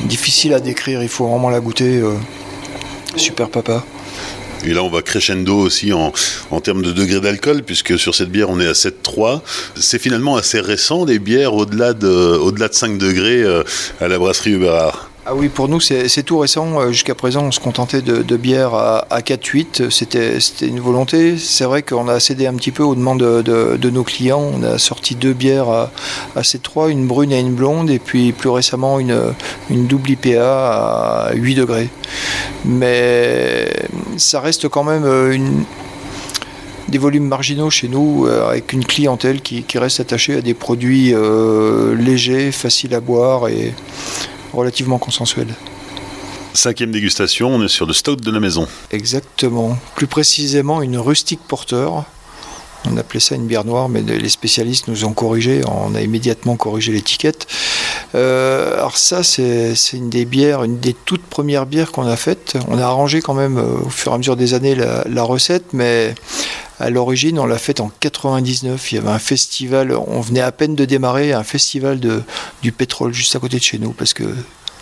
Difficile 0.00 0.54
à 0.54 0.60
décrire, 0.60 1.02
il 1.02 1.08
faut 1.08 1.28
vraiment 1.28 1.50
la 1.50 1.60
goûter. 1.60 2.02
super 3.16 3.48
papa. 3.48 3.84
Et 4.64 4.74
là, 4.74 4.82
on 4.82 4.90
va 4.90 5.02
crescendo 5.02 5.56
aussi 5.56 5.92
en, 5.92 6.12
en 6.50 6.60
termes 6.60 6.82
de 6.82 6.92
degré 6.92 7.20
d'alcool, 7.20 7.62
puisque 7.62 7.98
sur 7.98 8.14
cette 8.14 8.30
bière, 8.30 8.50
on 8.50 8.60
est 8.60 8.66
à 8.66 8.72
7,3. 8.72 9.40
C'est 9.76 9.98
finalement 9.98 10.36
assez 10.36 10.60
récent, 10.60 11.04
les 11.04 11.18
bières 11.18 11.54
au-delà 11.54 11.92
de, 11.94 12.06
au-delà 12.06 12.68
de 12.68 12.74
5 12.74 12.98
degrés 12.98 13.42
euh, 13.42 13.62
à 14.00 14.08
la 14.08 14.18
brasserie 14.18 14.52
Uberard. 14.52 15.09
Ah 15.32 15.34
oui, 15.36 15.48
pour 15.48 15.68
nous, 15.68 15.78
c'est 15.78 16.24
tout 16.24 16.38
récent. 16.38 16.80
Euh, 16.80 16.90
jusqu'à 16.90 17.14
présent, 17.14 17.44
on 17.44 17.52
se 17.52 17.60
contentait 17.60 18.02
de, 18.02 18.20
de 18.20 18.36
bières 18.36 18.74
à, 18.74 19.06
à 19.10 19.20
4-8. 19.20 19.88
C'était 19.88 20.38
une 20.62 20.80
volonté. 20.80 21.38
C'est 21.38 21.62
vrai 21.62 21.82
qu'on 21.82 22.08
a 22.08 22.18
cédé 22.18 22.48
un 22.48 22.54
petit 22.54 22.72
peu 22.72 22.82
aux 22.82 22.96
demandes 22.96 23.20
de, 23.20 23.90
nos 23.90 24.02
clients. 24.02 24.42
On 24.52 24.60
a 24.64 24.76
sorti 24.78 25.14
deux 25.14 25.32
bières 25.32 25.68
à, 25.68 25.92
à 26.34 26.40
7,3, 26.40 26.90
une 26.90 27.06
brune 27.06 27.30
et 27.30 27.38
une 27.38 27.54
blonde, 27.54 27.90
et 27.90 28.00
puis 28.00 28.32
plus 28.32 28.48
récemment, 28.48 28.98
une, 28.98 29.32
double 29.70 30.10
IPA 30.10 31.28
à 31.28 31.32
8 31.32 31.54
degrés. 31.54 31.90
Mais 32.64 33.72
ça 34.16 34.40
reste 34.40 34.68
quand 34.68 34.82
même 34.82 35.04
euh, 35.04 35.38
des 36.88 36.98
volumes 36.98 37.28
marginaux 37.28 37.70
chez 37.70 37.86
nous, 37.86 38.26
euh, 38.26 38.48
avec 38.48 38.72
une 38.72 38.84
clientèle 38.84 39.42
qui, 39.42 39.62
qui, 39.62 39.78
reste 39.78 40.00
attachée 40.00 40.34
à 40.34 40.40
des 40.40 40.54
produits 40.54 41.14
légers, 41.96 42.50
faciles 42.50 42.96
à 42.96 43.00
boire 43.00 43.46
et 43.46 43.72
relativement 44.52 44.98
consensuel. 44.98 45.48
Cinquième 46.52 46.90
dégustation, 46.90 47.48
on 47.48 47.62
est 47.62 47.68
sur 47.68 47.86
le 47.86 47.92
stout 47.92 48.16
de 48.16 48.30
la 48.30 48.40
maison. 48.40 48.66
Exactement. 48.90 49.78
Plus 49.94 50.08
précisément, 50.08 50.82
une 50.82 50.98
rustique 50.98 51.40
porteur. 51.46 52.04
On 52.88 52.96
appelait 52.96 53.20
ça 53.20 53.34
une 53.34 53.46
bière 53.46 53.64
noire, 53.64 53.88
mais 53.88 54.00
les 54.00 54.28
spécialistes 54.28 54.88
nous 54.88 55.04
ont 55.04 55.12
corrigé. 55.12 55.60
On 55.66 55.94
a 55.94 56.00
immédiatement 56.00 56.56
corrigé 56.56 56.92
l'étiquette. 56.92 57.46
Euh, 58.14 58.74
alors 58.74 58.96
ça, 58.96 59.22
c'est 59.22 59.74
une 59.92 60.10
des 60.10 60.24
bières, 60.24 60.64
une 60.64 60.78
des 60.78 60.94
toutes 60.94 61.22
premières 61.22 61.66
bières 61.66 61.92
qu'on 61.92 62.06
a 62.06 62.16
faites. 62.16 62.56
On 62.68 62.78
a 62.78 62.84
arrangé 62.84 63.20
quand 63.20 63.34
même 63.34 63.58
euh, 63.58 63.80
au 63.84 63.90
fur 63.90 64.12
et 64.12 64.14
à 64.14 64.18
mesure 64.18 64.36
des 64.36 64.54
années 64.54 64.74
la, 64.74 65.22
recette, 65.22 65.72
mais 65.72 66.14
à 66.78 66.88
l'origine, 66.88 67.38
on 67.38 67.46
l'a 67.46 67.58
faite 67.58 67.80
en 67.80 67.90
99. 68.00 68.92
Il 68.92 68.94
y 68.94 68.98
avait 68.98 69.10
un 69.10 69.18
festival, 69.18 69.94
on 69.94 70.20
venait 70.20 70.40
à 70.40 70.50
peine 70.50 70.74
de 70.74 70.84
démarrer, 70.84 71.32
un 71.32 71.44
festival 71.44 72.00
du 72.62 72.72
pétrole 72.72 73.12
juste 73.12 73.36
à 73.36 73.38
côté 73.38 73.58
de 73.58 73.62
chez 73.62 73.78
nous, 73.78 73.92
parce 73.92 74.14
que 74.14 74.24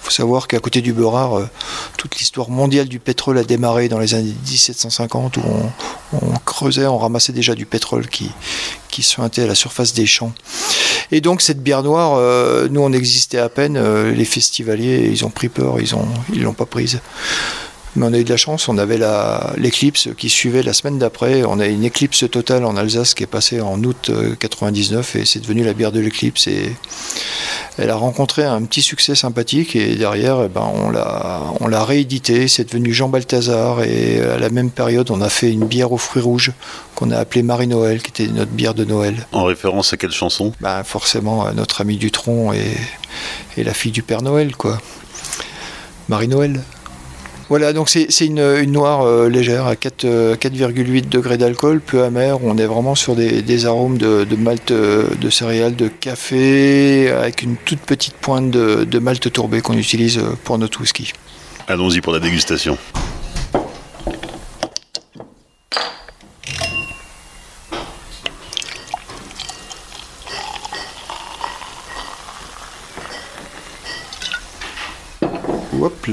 faut 0.02 0.10
savoir 0.10 0.48
qu'à 0.48 0.58
côté 0.58 0.80
du 0.80 0.92
Beurard, 0.92 1.38
euh, 1.38 1.48
toute 1.96 2.16
l'histoire 2.16 2.50
mondiale 2.50 2.88
du 2.88 2.98
pétrole 2.98 3.38
a 3.38 3.44
démarré 3.44 3.88
dans 3.88 3.98
les 3.98 4.14
années 4.14 4.34
1750 4.46 5.36
où 5.38 5.42
on, 6.12 6.38
creusait, 6.44 6.86
on 6.86 6.98
ramassait 6.98 7.32
déjà 7.32 7.54
du 7.54 7.66
pétrole 7.66 8.08
qui, 8.08 8.30
qui 8.90 9.02
suintait 9.02 9.42
à 9.42 9.46
la 9.46 9.54
surface 9.54 9.94
des 9.94 10.06
champs. 10.06 10.32
Et 11.10 11.20
donc 11.20 11.42
cette 11.42 11.62
bière 11.62 11.82
noire, 11.82 12.16
euh, 12.16 12.68
nous 12.70 12.80
on 12.80 12.92
existait 12.92 13.38
à 13.38 13.48
peine, 13.48 13.76
euh, 13.76 14.12
les 14.12 14.24
festivaliers 14.24 15.08
ils 15.10 15.24
ont 15.24 15.30
pris 15.30 15.48
peur, 15.48 15.80
ils 15.80 15.90
l'ont 15.90 16.08
ils 16.32 16.42
l'ont 16.42 16.54
pas 16.54 16.66
prise. 16.66 17.00
Mais 17.96 18.06
on 18.06 18.12
a 18.12 18.18
eu 18.18 18.24
de 18.24 18.30
la 18.30 18.36
chance, 18.36 18.68
on 18.68 18.78
avait 18.78 19.00
l'éclipse 19.56 20.08
qui 20.16 20.28
suivait 20.28 20.62
la 20.62 20.72
semaine 20.72 20.98
d'après. 20.98 21.42
On 21.44 21.58
a 21.58 21.66
une 21.66 21.84
éclipse 21.84 22.30
totale 22.30 22.64
en 22.64 22.76
Alsace 22.76 23.14
qui 23.14 23.24
est 23.24 23.26
passée 23.26 23.60
en 23.60 23.82
août 23.82 24.10
99 24.38 25.16
euh, 25.16 25.20
et 25.20 25.24
c'est 25.24 25.40
devenu 25.40 25.64
la 25.64 25.72
bière 25.72 25.90
de 25.90 26.00
l'éclipse. 26.00 26.48
Elle 27.78 27.90
a 27.90 27.96
rencontré 27.96 28.44
un 28.44 28.62
petit 28.62 28.82
succès 28.82 29.14
sympathique 29.14 29.76
et 29.76 29.94
derrière, 29.94 30.42
eh 30.44 30.48
ben, 30.48 30.68
on 31.60 31.68
l'a 31.68 31.84
réédité. 31.84 32.48
C'est 32.48 32.64
devenu 32.64 32.92
Jean 32.92 33.08
Balthazar 33.08 33.82
et 33.82 34.20
à 34.20 34.38
la 34.38 34.50
même 34.50 34.70
période, 34.70 35.10
on 35.10 35.20
a 35.20 35.28
fait 35.28 35.50
une 35.50 35.64
bière 35.64 35.92
aux 35.92 35.98
fruits 35.98 36.22
rouges 36.22 36.52
qu'on 36.94 37.10
a 37.10 37.18
appelée 37.18 37.42
Marie-Noël, 37.42 38.02
qui 38.02 38.10
était 38.10 38.32
notre 38.32 38.50
bière 38.50 38.74
de 38.74 38.84
Noël. 38.84 39.26
En 39.32 39.44
référence 39.44 39.92
à 39.92 39.96
quelle 39.96 40.10
chanson? 40.10 40.52
Ben, 40.60 40.82
Forcément 40.82 41.44
à 41.44 41.52
notre 41.52 41.80
ami 41.80 41.96
Dutronc 41.96 42.52
et, 42.52 42.76
et 43.56 43.64
la 43.64 43.74
fille 43.74 43.92
du 43.92 44.02
Père 44.02 44.22
Noël, 44.22 44.56
quoi. 44.56 44.80
Marie-Noël. 46.08 46.62
Voilà, 47.48 47.72
donc 47.72 47.88
c'est 47.88 48.26
une, 48.26 48.62
noire 48.64 49.06
euh, 49.06 49.30
légère 49.30 49.66
à 49.66 49.74
4,8 49.74 50.04
euh, 50.04 51.00
degrés 51.00 51.38
d'alcool, 51.38 51.80
peu 51.80 52.04
amère. 52.04 52.44
On 52.44 52.58
est 52.58 52.66
vraiment 52.66 52.94
sur 52.94 53.16
des, 53.16 53.66
arômes 53.66 53.96
de, 53.96 54.26
malt 54.36 54.70
euh, 54.70 55.08
de 55.18 55.30
céréales, 55.30 55.74
de 55.74 55.88
café, 55.88 57.10
avec 57.10 57.42
une 57.42 57.56
toute 57.56 57.80
petite 57.80 58.14
pointe 58.14 58.50
de, 58.50 58.84
de 58.84 58.98
malt 58.98 59.32
tourbé 59.32 59.62
qu'on 59.62 59.78
utilise 59.78 60.20
pour 60.44 60.58
notre 60.58 60.82
whisky. 60.82 61.12
Allons-y 61.68 62.02
pour 62.02 62.12
la 62.12 62.20
dégustation. 62.20 62.76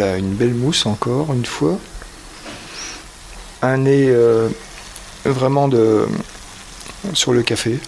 Une 0.01 0.33
belle 0.33 0.53
mousse 0.53 0.85
encore 0.85 1.33
une 1.33 1.45
fois. 1.45 1.79
un 3.61 3.77
nez 3.77 4.07
euh, 4.09 4.49
vraiment 5.23 5.67
de, 5.67 6.05
sur 7.13 7.33
le 7.33 7.43
café, 7.43 7.79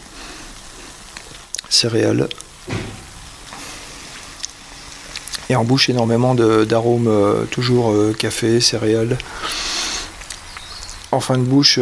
céréales. 1.69 2.29
Et 5.49 5.55
en 5.55 5.63
bouche 5.63 5.89
énormément 5.89 6.35
d'arômes, 6.35 7.07
euh, 7.07 7.45
toujours 7.45 7.91
euh, 7.91 8.13
café, 8.17 8.59
céréales. 8.59 9.17
En 11.11 11.19
fin 11.19 11.37
de 11.37 11.43
bouche, 11.43 11.79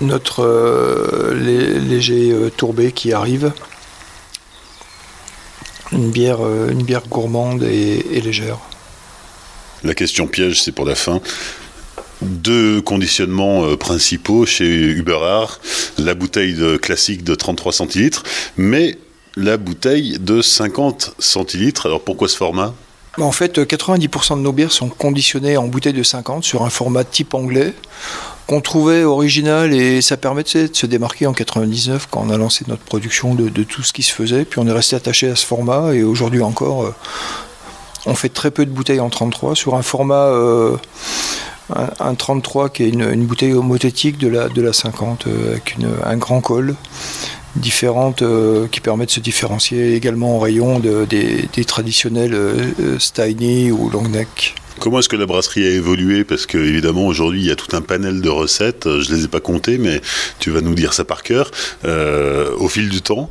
notre 0.00 1.32
léger 1.34 2.32
tourbé 2.56 2.92
qui 2.92 3.12
arrive. 3.12 3.52
Une 5.92 6.10
bière, 6.10 6.40
une 6.40 6.82
bière 6.82 7.06
gourmande 7.08 7.62
et 7.62 8.20
légère. 8.20 8.58
La 9.84 9.94
question 9.94 10.28
piège, 10.28 10.62
c'est 10.62 10.72
pour 10.72 10.84
la 10.84 10.94
fin. 10.94 11.20
Deux 12.20 12.80
conditionnements 12.80 13.64
euh, 13.64 13.76
principaux 13.76 14.46
chez 14.46 14.64
Uberard. 14.64 15.60
La 15.98 16.14
bouteille 16.14 16.56
classique 16.80 17.24
de 17.24 17.34
33 17.34 17.72
centilitres, 17.72 18.22
mais 18.56 18.96
la 19.36 19.56
bouteille 19.56 20.18
de 20.20 20.40
50 20.40 21.14
centilitres. 21.18 21.86
Alors 21.86 22.00
pourquoi 22.00 22.28
ce 22.28 22.36
format? 22.36 22.74
En 23.18 23.32
fait, 23.32 23.58
90% 23.58 24.36
de 24.36 24.42
nos 24.42 24.52
bières 24.52 24.72
sont 24.72 24.88
conditionnées 24.88 25.56
en 25.56 25.66
bouteille 25.66 25.92
de 25.92 26.02
50 26.02 26.44
sur 26.44 26.62
un 26.62 26.70
format 26.70 27.04
type 27.04 27.34
anglais 27.34 27.74
qu'on 28.46 28.60
trouvait 28.60 29.04
original 29.04 29.72
et 29.72 30.02
ça 30.02 30.16
permettait 30.16 30.68
de 30.68 30.76
se 30.76 30.86
démarquer 30.86 31.26
en 31.26 31.32
99 31.32 32.08
quand 32.10 32.24
on 32.26 32.30
a 32.30 32.36
lancé 32.36 32.64
notre 32.68 32.82
production 32.82 33.34
de, 33.34 33.62
tout 33.62 33.82
ce 33.82 33.92
qui 33.92 34.02
se 34.02 34.12
faisait. 34.12 34.44
Puis 34.44 34.58
on 34.58 34.66
est 34.66 34.72
resté 34.72 34.96
attaché 34.96 35.30
à 35.30 35.36
ce 35.36 35.46
format 35.46 35.94
et 35.94 36.02
aujourd'hui 36.02 36.42
encore, 36.42 36.84
euh, 36.84 36.94
on 38.06 38.14
fait 38.14 38.28
très 38.28 38.50
peu 38.50 38.66
de 38.66 38.70
bouteilles 38.70 39.00
en 39.00 39.10
33 39.10 39.54
sur 39.54 39.74
un 39.74 39.82
format 39.82 40.26
euh, 40.26 40.76
un, 42.00 42.14
33 42.14 42.70
qui 42.70 42.84
est 42.84 42.88
une, 42.88 43.24
bouteille 43.26 43.54
homothétique 43.54 44.18
de 44.18 44.28
la, 44.28 44.48
de 44.48 44.60
la 44.60 44.72
50 44.72 45.26
euh, 45.26 45.52
avec 45.52 45.76
un 46.04 46.16
grand 46.16 46.40
col 46.40 46.74
différente 47.56 48.22
euh, 48.22 48.66
qui 48.68 48.80
permet 48.80 49.06
de 49.06 49.10
se 49.10 49.20
différencier 49.20 49.94
également 49.94 50.36
en 50.36 50.40
rayon 50.40 50.80
des, 50.80 51.48
traditionnels 51.66 52.36
Steiny 52.98 53.70
ou 53.70 53.88
long 53.90 54.08
neck. 54.08 54.54
Comment 54.82 54.98
est-ce 54.98 55.08
que 55.08 55.14
la 55.14 55.26
brasserie 55.26 55.64
a 55.64 55.70
évolué? 55.70 56.24
Parce 56.24 56.44
que 56.44 56.58
évidemment 56.58 57.06
aujourd'hui 57.06 57.40
il 57.40 57.46
y 57.46 57.52
a 57.52 57.54
tout 57.54 57.76
un 57.76 57.82
panel 57.82 58.20
de 58.20 58.28
recettes, 58.28 58.88
je 59.00 59.12
ne 59.12 59.16
les 59.16 59.24
ai 59.26 59.28
pas 59.28 59.38
comptées, 59.38 59.78
mais 59.78 60.00
tu 60.40 60.50
vas 60.50 60.60
nous 60.60 60.74
dire 60.74 60.92
ça 60.92 61.04
par 61.04 61.22
cœur. 61.22 61.52
au 61.84 62.68
fil 62.68 62.88
du 62.88 63.00
temps? 63.00 63.30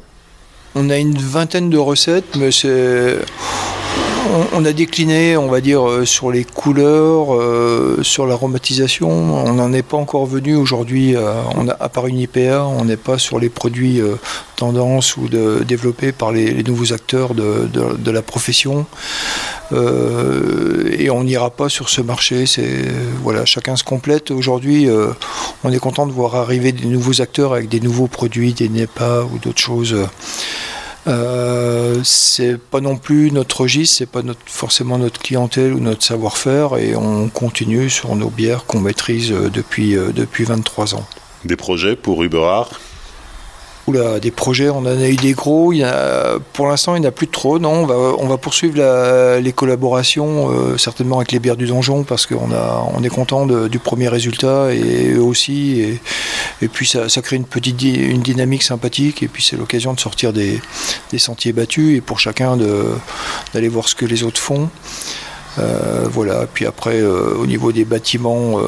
On 0.75 0.89
a 0.89 0.97
une 0.97 1.17
vingtaine 1.17 1.69
de 1.69 1.77
recettes, 1.77 2.37
mais 2.37 2.51
c'est 2.51 3.17
on, 4.53 4.65
a 4.65 4.73
décliné, 4.73 5.37
on 5.37 5.47
va 5.47 5.61
dire, 5.61 5.87
euh, 5.87 6.05
sur 6.05 6.31
les 6.31 6.43
couleurs, 6.43 7.35
euh, 7.35 7.99
sur 8.03 8.25
l'aromatisation. 8.25 9.09
On 9.09 9.53
n'en 9.53 9.73
est 9.73 9.83
pas 9.83 9.97
encore 9.97 10.25
venu 10.25 10.55
aujourd'hui, 10.55 11.15
euh, 11.15 11.33
à 11.79 11.89
part 11.89 12.07
une 12.07 12.19
IPA, 12.19 12.65
on 12.65 12.85
n'est 12.85 12.97
pas 12.97 13.17
sur 13.17 13.39
les 13.39 13.49
produits 13.49 14.01
tendance 14.55 15.17
ou 15.17 15.27
développés 15.27 16.11
par 16.11 16.31
les, 16.31 16.63
nouveaux 16.63 16.93
acteurs 16.93 17.33
de, 17.33 18.11
la 18.11 18.21
profession. 18.21 18.85
et 19.71 21.09
on 21.09 21.23
n'ira 21.23 21.49
pas 21.49 21.69
sur 21.69 21.89
ce 21.89 22.01
marché. 22.01 22.45
Voilà, 23.23 23.45
chacun 23.45 23.75
se 23.75 23.83
complète. 23.83 24.31
Aujourd'hui, 24.31 24.87
on 25.63 25.71
est 25.71 25.79
content 25.79 26.05
de 26.05 26.11
voir 26.11 26.35
arriver 26.35 26.71
des 26.71 26.85
nouveaux 26.85 27.21
acteurs 27.21 27.53
avec 27.53 27.69
des 27.69 27.79
nouveaux 27.79 28.07
produits, 28.07 28.53
des 28.53 28.69
NEPA 28.69 29.23
ou 29.33 29.39
d'autres 29.39 29.61
choses. 29.61 29.95
Euh, 31.07 32.01
c'est 32.03 32.59
pas 32.59 32.79
non 32.79 32.97
plus 32.97 33.31
notre 33.31 33.61
registre, 33.61 33.97
c'est 33.97 34.05
pas 34.09 34.21
forcément 34.45 34.97
notre 34.97 35.19
clientèle 35.19 35.73
ou 35.73 35.79
notre 35.79 36.03
savoir-faire, 36.03 36.77
et 36.77 36.95
on 36.95 37.29
continue 37.29 37.89
sur 37.89 38.15
nos 38.15 38.29
bières 38.29 38.65
qu'on 38.65 38.79
maîtrise 38.79 39.31
euh, 39.31 39.49
depuis, 39.49 39.97
euh, 39.97 40.11
depuis 40.13 40.43
23 40.43 40.95
ans. 40.95 41.05
Des 41.43 41.55
projets 41.55 41.95
pour 41.95 42.23
Uberard 42.23 42.79
Des 44.21 44.31
projets, 44.31 44.69
on 44.69 44.79
en 44.79 44.85
a 44.85 45.07
eu 45.07 45.15
des 45.15 45.33
gros. 45.33 45.73
Pour 46.53 46.67
l'instant, 46.67 46.95
il 46.95 47.01
n'y 47.01 47.05
en 47.05 47.09
a 47.09 47.11
plus 47.11 47.27
trop. 47.27 47.59
Non, 47.59 47.87
on 47.89 48.27
va, 48.27 48.37
poursuivre 48.37 48.75
les 49.39 49.53
collaborations, 49.53 50.49
euh, 50.49 50.77
certainement 50.77 51.17
avec 51.17 51.31
les 51.31 51.39
bières 51.39 51.57
du 51.57 51.67
donjon, 51.67 52.03
parce 52.03 52.25
qu'on 52.25 52.49
on 52.51 53.03
est 53.03 53.09
content 53.09 53.45
du 53.45 53.79
premier 53.79 54.07
résultat 54.07 54.73
et 54.73 55.13
eux 55.13 55.23
aussi. 55.23 55.99
Et, 56.61 56.67
puis 56.67 56.87
ça, 56.87 57.07
crée 57.21 57.35
une 57.35 57.45
petite 57.45 57.81
une 57.81 58.21
dynamique 58.21 58.63
sympathique. 58.63 59.23
Et 59.23 59.27
puis 59.27 59.43
c'est 59.43 59.57
l'occasion 59.57 59.93
de 59.93 59.99
sortir 59.99 60.33
des, 60.33 60.61
sentiers 61.17 61.53
battus 61.53 61.97
et 61.97 62.01
pour 62.01 62.19
chacun 62.19 62.57
d'aller 63.53 63.67
voir 63.67 63.87
ce 63.87 63.95
que 63.95 64.05
les 64.05 64.23
autres 64.23 64.41
font. 64.41 64.69
Euh, 65.59 66.07
voilà, 66.09 66.47
puis 66.51 66.65
après, 66.65 67.01
euh, 67.01 67.35
au 67.37 67.45
niveau 67.45 67.71
des 67.71 67.85
bâtiments, 67.85 68.59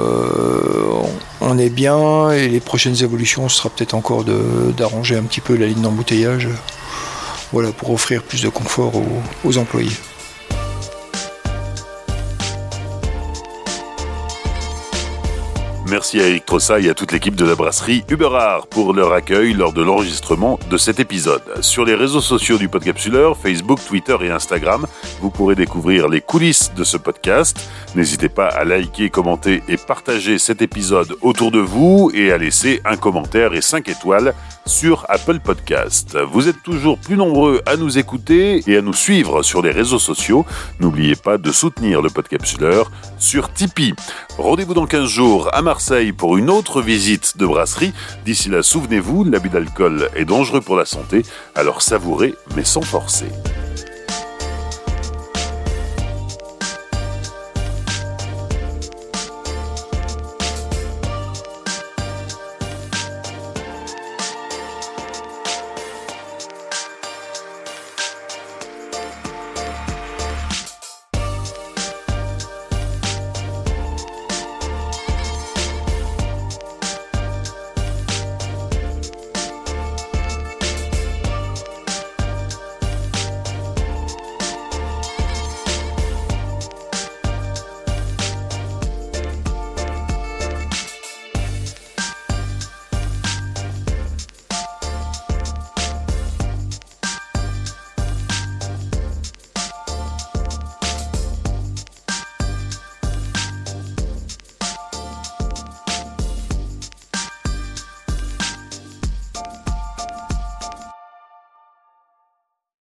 on 1.42 1.58
est 1.58 1.70
bien 1.70 2.32
et 2.32 2.48
les 2.48 2.60
prochaines 2.60 3.02
évolutions 3.04 3.50
ce 3.50 3.58
sera 3.58 3.70
peut-être 3.70 3.94
encore 3.94 4.24
d'arranger 4.24 5.16
un 5.16 5.24
petit 5.24 5.42
peu 5.42 5.56
la 5.56 5.68
ligne 5.68 5.82
d'embouteillage 5.82 6.48
voilà, 7.52 7.72
pour 7.72 7.92
offrir 7.92 8.24
plus 8.24 8.42
de 8.42 8.50
confort 8.50 8.94
aux 9.44 9.58
employés. 9.58 9.92
Merci 15.94 16.20
à 16.20 16.28
Eric 16.28 16.48
Trossa 16.48 16.80
et 16.80 16.90
à 16.90 16.96
toute 16.96 17.12
l'équipe 17.12 17.36
de 17.36 17.46
la 17.46 17.54
brasserie 17.54 18.04
Uberard 18.10 18.66
pour 18.66 18.94
leur 18.94 19.14
accueil 19.14 19.54
lors 19.54 19.74
de 19.74 19.84
l'enregistrement 19.84 20.60
de 20.72 20.76
cet 20.76 21.00
épisode. 21.00 21.44
Sur 21.62 21.86
les 21.86 21.94
réseaux 21.94 22.20
sociaux 22.20 22.58
du 22.58 22.68
Podcapsuleur, 22.68 23.38
Facebook, 23.38 23.78
Twitter 23.88 24.18
et 24.22 24.32
Instagram, 24.32 24.88
vous 25.22 25.30
pourrez 25.30 25.54
découvrir 25.54 26.08
les 26.08 26.20
coulisses 26.20 26.74
de 26.76 26.84
ce 26.84 26.98
podcast. 26.98 27.70
N'hésitez 27.94 28.28
pas 28.28 28.48
à 28.48 28.64
liker, 28.64 29.12
commenter 29.12 29.62
et 29.68 29.78
partager 29.78 30.40
cet 30.40 30.64
épisode 30.64 31.16
autour 31.22 31.52
de 31.52 31.60
vous 31.60 32.10
et 32.16 32.32
à 32.32 32.40
laisser 32.40 32.82
un 32.86 32.98
commentaire 32.98 33.54
et 33.54 33.62
5 33.62 33.88
étoiles 33.88 34.34
sur 34.66 35.06
Apple 35.10 35.42
Podcast. 35.42 36.18
Vous 36.32 36.48
êtes 36.48 36.64
toujours 36.64 36.98
plus 36.98 37.18
nombreux 37.18 37.62
à 37.68 37.76
nous 37.76 38.00
écouter 38.00 38.64
et 38.66 38.78
à 38.78 38.82
nous 38.82 38.94
suivre 38.94 39.44
sur 39.44 39.62
les 39.62 39.70
réseaux 39.70 40.00
sociaux. 40.00 40.44
N'oubliez 40.80 41.16
pas 41.16 41.38
de 41.38 41.52
soutenir 41.52 42.02
le 42.02 42.10
Podcapsuleur 42.10 42.90
sur 43.20 43.54
Tipeee. 43.54 43.94
Rendez-vous 44.38 44.74
dans 44.74 44.88
15 44.88 45.08
jours 45.08 45.50
à 45.54 45.62
Marseille 45.62 46.12
pour 46.12 46.38
une 46.38 46.50
autre 46.50 46.82
visite 46.82 47.38
de 47.38 47.46
brasserie. 47.46 47.94
D'ici 48.26 48.50
là, 48.50 48.64
souvenez-vous, 48.64 49.24
l'abus 49.24 49.50
d'alcool 49.50 50.10
est 50.16 50.26
dangereux 50.26 50.62
pour 50.62 50.76
la 50.76 50.86
santé, 50.86 51.24
alors 51.54 51.84
savourez 51.84 52.34
mais 52.56 52.64
sans 52.64 52.82
forcer. 52.82 53.28